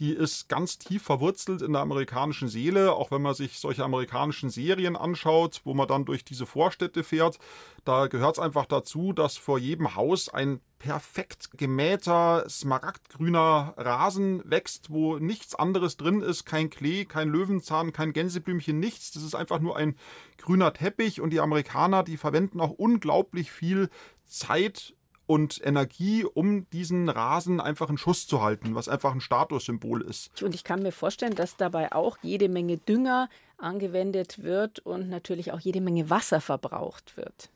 die 0.00 0.12
ist 0.12 0.48
ganz 0.48 0.78
tief 0.78 1.02
verwurzelt 1.02 1.60
in 1.60 1.72
der 1.72 1.82
amerikanischen 1.82 2.48
Seele, 2.48 2.92
auch 2.92 3.10
wenn 3.10 3.22
man 3.22 3.34
sich 3.34 3.58
solche 3.58 3.84
amerikanischen 3.84 4.48
Serien 4.48 4.96
anschaut, 4.96 5.60
wo 5.64 5.74
man 5.74 5.88
dann 5.88 6.04
durch 6.04 6.24
diese 6.24 6.46
Vorstädte 6.46 7.02
fährt. 7.02 7.38
Da 7.84 8.06
gehört 8.06 8.36
es 8.36 8.42
einfach 8.42 8.66
dazu, 8.66 9.12
dass 9.12 9.36
vor 9.36 9.58
jedem 9.58 9.96
Haus 9.96 10.28
ein 10.28 10.60
perfekt 10.78 11.58
gemähter, 11.58 12.44
smaragdgrüner 12.48 13.74
Rasen 13.76 14.42
wächst, 14.48 14.90
wo 14.90 15.18
nichts 15.18 15.56
anderes 15.56 15.96
drin 15.96 16.20
ist, 16.20 16.44
kein 16.44 16.70
Klee, 16.70 17.04
kein 17.04 17.28
Löwenzahn, 17.28 17.92
kein 17.92 18.12
Gänseblümchen, 18.12 18.78
nichts. 18.78 19.10
Das 19.10 19.24
ist 19.24 19.34
einfach 19.34 19.58
nur 19.58 19.76
ein 19.76 19.96
grüner 20.36 20.72
Teppich 20.72 21.20
und 21.20 21.30
die 21.30 21.40
Amerikaner, 21.40 22.04
die 22.04 22.16
verwenden 22.16 22.60
auch 22.60 22.70
unglaublich 22.70 23.50
viel 23.50 23.90
Zeit 24.24 24.94
und 25.28 25.60
Energie, 25.62 26.24
um 26.24 26.68
diesen 26.70 27.10
Rasen 27.10 27.60
einfach 27.60 27.90
in 27.90 27.98
Schuss 27.98 28.26
zu 28.26 28.40
halten, 28.40 28.74
was 28.74 28.88
einfach 28.88 29.12
ein 29.12 29.20
Statussymbol 29.20 30.00
ist. 30.00 30.42
Und 30.42 30.54
ich 30.54 30.64
kann 30.64 30.82
mir 30.82 30.90
vorstellen, 30.90 31.34
dass 31.34 31.56
dabei 31.56 31.92
auch 31.92 32.16
jede 32.22 32.48
Menge 32.48 32.78
Dünger 32.78 33.28
angewendet 33.58 34.42
wird 34.42 34.78
und 34.80 35.10
natürlich 35.10 35.52
auch 35.52 35.60
jede 35.60 35.82
Menge 35.82 36.08
Wasser 36.08 36.40
verbraucht 36.40 37.18
wird. 37.18 37.50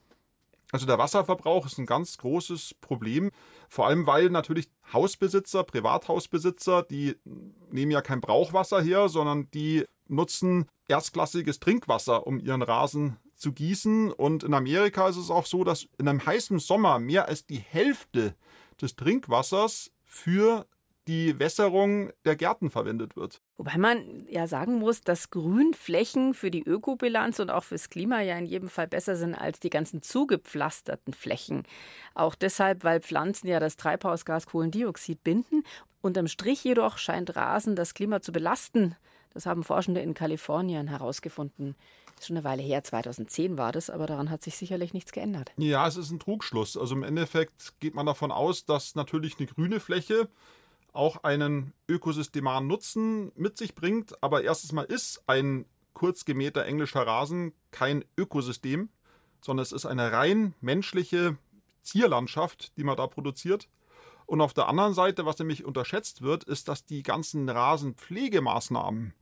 Also 0.70 0.84
der 0.86 0.98
Wasserverbrauch 0.98 1.64
ist 1.64 1.78
ein 1.78 1.86
ganz 1.86 2.18
großes 2.18 2.74
Problem, 2.80 3.30
vor 3.70 3.86
allem 3.86 4.06
weil 4.06 4.28
natürlich 4.28 4.68
Hausbesitzer, 4.92 5.64
Privathausbesitzer, 5.64 6.82
die 6.82 7.16
nehmen 7.70 7.90
ja 7.90 8.02
kein 8.02 8.20
Brauchwasser 8.20 8.82
her, 8.82 9.08
sondern 9.08 9.50
die 9.52 9.86
nutzen 10.08 10.66
erstklassiges 10.88 11.58
Trinkwasser, 11.58 12.26
um 12.26 12.38
ihren 12.38 12.62
Rasen 12.62 13.16
zu 13.42 13.52
gießen. 13.52 14.10
Und 14.10 14.44
in 14.44 14.54
Amerika 14.54 15.08
ist 15.08 15.16
es 15.16 15.30
auch 15.30 15.46
so, 15.46 15.64
dass 15.64 15.86
in 15.98 16.08
einem 16.08 16.24
heißen 16.24 16.58
Sommer 16.58 16.98
mehr 16.98 17.28
als 17.28 17.44
die 17.46 17.58
Hälfte 17.58 18.34
des 18.80 18.96
Trinkwassers 18.96 19.90
für 20.04 20.66
die 21.08 21.38
Wässerung 21.38 22.12
der 22.24 22.36
Gärten 22.36 22.70
verwendet 22.70 23.16
wird. 23.16 23.42
Wobei 23.56 23.76
man 23.76 24.24
ja 24.28 24.46
sagen 24.46 24.78
muss, 24.78 25.00
dass 25.00 25.30
Grünflächen 25.30 26.32
für 26.32 26.50
die 26.50 26.62
Ökobilanz 26.62 27.40
und 27.40 27.50
auch 27.50 27.64
fürs 27.64 27.90
Klima 27.90 28.20
ja 28.20 28.38
in 28.38 28.46
jedem 28.46 28.68
Fall 28.68 28.86
besser 28.86 29.16
sind 29.16 29.34
als 29.34 29.58
die 29.58 29.70
ganzen 29.70 30.02
zugepflasterten 30.02 31.12
Flächen. 31.12 31.64
Auch 32.14 32.36
deshalb, 32.36 32.84
weil 32.84 33.00
Pflanzen 33.00 33.48
ja 33.48 33.58
das 33.58 33.76
Treibhausgas 33.76 34.46
Kohlendioxid 34.46 35.24
binden. 35.24 35.64
Unterm 36.02 36.28
Strich 36.28 36.62
jedoch 36.62 36.98
scheint 36.98 37.34
Rasen 37.34 37.74
das 37.74 37.94
Klima 37.94 38.20
zu 38.20 38.30
belasten. 38.30 38.96
Das 39.34 39.46
haben 39.46 39.62
Forschende 39.62 40.00
in 40.00 40.14
Kalifornien 40.14 40.88
herausgefunden. 40.88 41.74
Ist 42.18 42.26
schon 42.26 42.36
eine 42.36 42.44
Weile 42.44 42.62
her, 42.62 42.84
2010 42.84 43.58
war 43.58 43.72
das, 43.72 43.90
aber 43.90 44.06
daran 44.06 44.30
hat 44.30 44.42
sich 44.42 44.56
sicherlich 44.56 44.94
nichts 44.94 45.12
geändert. 45.12 45.52
Ja, 45.56 45.86
es 45.86 45.96
ist 45.96 46.10
ein 46.10 46.20
Trugschluss. 46.20 46.76
Also 46.76 46.94
im 46.94 47.02
Endeffekt 47.02 47.74
geht 47.80 47.94
man 47.94 48.06
davon 48.06 48.30
aus, 48.30 48.64
dass 48.64 48.94
natürlich 48.94 49.38
eine 49.38 49.46
grüne 49.46 49.80
Fläche 49.80 50.28
auch 50.92 51.24
einen 51.24 51.72
ökosystemaren 51.88 52.66
Nutzen 52.66 53.32
mit 53.34 53.56
sich 53.56 53.74
bringt. 53.74 54.22
Aber 54.22 54.42
erstens 54.42 54.72
mal 54.72 54.84
ist 54.84 55.22
ein 55.26 55.64
kurz 55.94 56.24
gemähter 56.24 56.64
englischer 56.64 57.06
Rasen 57.06 57.52
kein 57.70 58.04
Ökosystem, 58.16 58.90
sondern 59.40 59.62
es 59.62 59.72
ist 59.72 59.86
eine 59.86 60.12
rein 60.12 60.54
menschliche 60.60 61.36
Zierlandschaft, 61.82 62.76
die 62.76 62.84
man 62.84 62.96
da 62.96 63.06
produziert. 63.06 63.68
Und 64.26 64.40
auf 64.40 64.54
der 64.54 64.68
anderen 64.68 64.94
Seite, 64.94 65.26
was 65.26 65.38
nämlich 65.38 65.64
unterschätzt 65.64 66.22
wird, 66.22 66.44
ist, 66.44 66.68
dass 66.68 66.84
die 66.84 67.02
ganzen 67.02 67.48
Rasenpflegemaßnahmen 67.48 69.14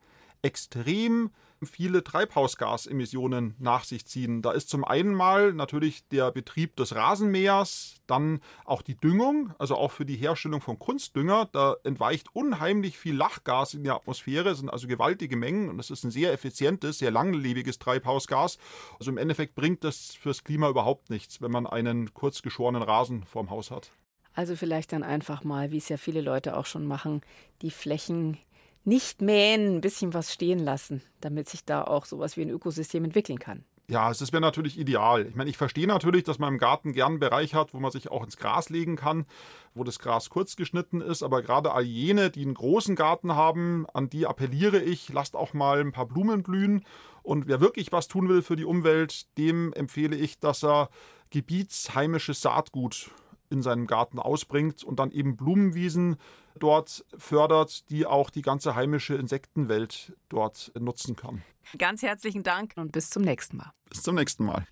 extrem 0.43 1.31
viele 1.67 2.03
Treibhausgasemissionen 2.03 3.55
nach 3.59 3.85
sich 3.85 4.07
ziehen. 4.07 4.43
Da 4.43 4.53
ist 4.53 4.71
zum 4.71 4.85
einen 4.85 5.15
mal 5.15 5.53
natürlich 5.53 6.07
der 6.09 6.31
Betrieb 6.31 6.77
des 6.77 6.95
Rasenmähers, 6.95 7.97
dann 8.07 8.41
auch 8.65 8.83
die 8.83 8.97
Düngung, 8.97 9.53
also 9.59 9.77
auch 9.77 9.91
für 9.91 10.07
die 10.07 10.17
Herstellung 10.17 10.61
von 10.61 10.79
Kunstdünger. 10.79 11.49
Da 11.53 11.77
entweicht 11.85 12.35
unheimlich 12.35 12.99
viel 12.99 13.15
Lachgas 13.15 13.75
in 13.75 13.85
die 13.85 13.91
Atmosphäre, 13.91 14.55
sind 14.55 14.71
also 14.71 14.87
gewaltige 14.87 15.37
Mengen 15.37 15.69
und 15.69 15.79
das 15.79 15.91
ist 15.91 16.05
ein 16.05 16.11
sehr 16.11 16.33
effizientes, 16.33 16.99
sehr 16.99 17.11
langlebiges 17.11 17.79
Treibhausgas. 17.79 18.59
Also 18.99 19.11
im 19.11 19.19
Endeffekt 19.19 19.55
bringt 19.55 19.85
das 19.85 20.15
fürs 20.15 20.45
Klima 20.45 20.69
überhaupt 20.69 21.11
nichts, 21.11 21.43
wenn 21.43 21.51
man 21.51 21.67
einen 21.67 22.15
kurz 22.15 22.43
geschorenen 22.43 22.83
Rasen 22.83 23.25
vorm 23.25 23.51
Haus 23.51 23.71
hat. 23.71 23.93
Also 24.33 24.57
vielleicht 24.57 24.93
dann 24.93 25.03
einfach 25.03 25.45
mal, 25.45 25.73
wie 25.73 25.79
es 25.79 25.89
ja 25.89 25.97
viele 25.97 26.21
Leute 26.21 26.57
auch 26.57 26.67
schon 26.67 26.87
machen, 26.87 27.21
die 27.63 27.71
Flächen 27.71 28.39
nicht 28.85 29.21
mähen, 29.23 29.77
ein 29.77 29.81
bisschen 29.81 30.15
was 30.15 30.33
stehen 30.33 30.59
lassen, 30.59 31.03
damit 31.21 31.49
sich 31.49 31.65
da 31.65 31.85
auch 31.85 32.05
sowas 32.05 32.37
wie 32.37 32.43
ein 32.43 32.51
Ökosystem 32.51 33.05
entwickeln 33.05 33.39
kann. 33.39 33.65
Ja, 33.91 34.09
es 34.09 34.33
wäre 34.33 34.41
natürlich 34.41 34.79
ideal. 34.79 35.27
Ich 35.27 35.35
meine, 35.35 35.51
ich 35.51 35.57
verstehe 35.57 35.89
natürlich, 35.89 36.23
dass 36.23 36.39
man 36.39 36.53
im 36.53 36.61
Garten 36.61 36.93
gern 36.93 37.13
einen 37.13 37.19
Bereich 37.19 37.55
hat, 37.55 37.75
wo 37.75 37.81
man 37.81 37.91
sich 37.91 38.09
auch 38.09 38.23
ins 38.23 38.37
Gras 38.37 38.69
legen 38.69 38.95
kann, 38.95 39.27
wo 39.75 39.83
das 39.83 39.99
Gras 39.99 40.31
kurz 40.31 40.55
geschnitten 40.55 41.01
ist. 41.01 41.25
Aber 41.25 41.43
gerade 41.43 41.73
all 41.73 41.83
jene, 41.83 42.31
die 42.31 42.43
einen 42.43 42.55
großen 42.55 42.95
Garten 42.95 43.35
haben, 43.35 43.87
an 43.93 44.09
die 44.09 44.29
appelliere 44.29 44.81
ich, 44.81 45.09
lasst 45.13 45.35
auch 45.35 45.55
mal 45.55 45.81
ein 45.81 45.91
paar 45.91 46.07
Blumen 46.07 46.45
blühen. 46.45 46.85
Und 47.25 47.49
wer 47.49 47.61
wirklich 47.61 47.91
was 47.91 48.07
tun 48.07 48.29
will 48.29 48.43
für 48.43 48.55
die 48.55 48.65
Umwelt, 48.65 49.37
dem 49.39 49.73
empfehle 49.73 50.15
ich, 50.15 50.39
dass 50.39 50.63
er 50.63 50.89
gebietsheimisches 51.31 52.43
Saatgut 52.43 53.11
in 53.51 53.63
seinem 53.63 53.87
Garten 53.87 54.19
ausbringt 54.19 54.85
und 54.85 54.99
dann 54.99 55.11
eben 55.11 55.37
Blumenwiesen 55.37 56.17
dort 56.59 57.05
fördert, 57.17 57.91
die 57.91 58.07
auch 58.07 58.31
die 58.31 58.43
ganze 58.43 58.75
heimische 58.75 59.15
Insektenwelt 59.15 60.13
dort 60.29 60.73
nutzen 60.79 61.17
kann. 61.17 61.43
Ganz 61.79 62.03
herzlichen 62.03 62.43
Dank 62.43 62.73
und 62.77 62.93
bis 62.93 63.11
zum 63.11 63.23
nächsten 63.23 63.59
Mal. 63.59 63.73
Bis 63.89 64.03
zum 64.03 64.15
nächsten 64.15 64.45
Mal. 64.45 64.67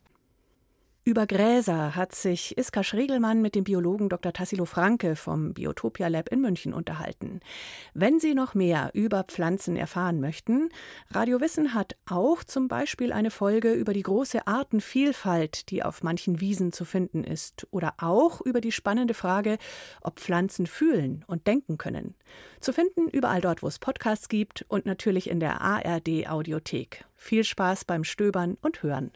Über 1.08 1.26
Gräser 1.26 1.96
hat 1.96 2.14
sich 2.14 2.58
Iska 2.58 2.84
Schregelmann 2.84 3.40
mit 3.40 3.54
dem 3.54 3.64
Biologen 3.64 4.10
Dr. 4.10 4.30
Tassilo 4.34 4.66
Franke 4.66 5.16
vom 5.16 5.54
Biotopia 5.54 6.08
Lab 6.08 6.28
in 6.28 6.42
München 6.42 6.74
unterhalten. 6.74 7.40
Wenn 7.94 8.20
Sie 8.20 8.34
noch 8.34 8.52
mehr 8.52 8.90
über 8.92 9.24
Pflanzen 9.24 9.76
erfahren 9.76 10.20
möchten, 10.20 10.68
Radio 11.08 11.40
Wissen 11.40 11.72
hat 11.72 11.96
auch 12.10 12.44
zum 12.44 12.68
Beispiel 12.68 13.14
eine 13.14 13.30
Folge 13.30 13.72
über 13.72 13.94
die 13.94 14.02
große 14.02 14.46
Artenvielfalt, 14.46 15.70
die 15.70 15.82
auf 15.82 16.02
manchen 16.02 16.42
Wiesen 16.42 16.72
zu 16.72 16.84
finden 16.84 17.24
ist, 17.24 17.66
oder 17.70 17.94
auch 17.96 18.42
über 18.42 18.60
die 18.60 18.70
spannende 18.70 19.14
Frage, 19.14 19.56
ob 20.02 20.20
Pflanzen 20.20 20.66
fühlen 20.66 21.24
und 21.26 21.46
denken 21.46 21.78
können. 21.78 22.16
Zu 22.60 22.74
finden 22.74 23.08
überall 23.08 23.40
dort, 23.40 23.62
wo 23.62 23.66
es 23.68 23.78
Podcasts 23.78 24.28
gibt 24.28 24.66
und 24.68 24.84
natürlich 24.84 25.30
in 25.30 25.40
der 25.40 25.62
ARD 25.62 26.28
Audiothek. 26.28 27.06
Viel 27.16 27.44
Spaß 27.44 27.86
beim 27.86 28.04
Stöbern 28.04 28.58
und 28.60 28.82
Hören. 28.82 29.10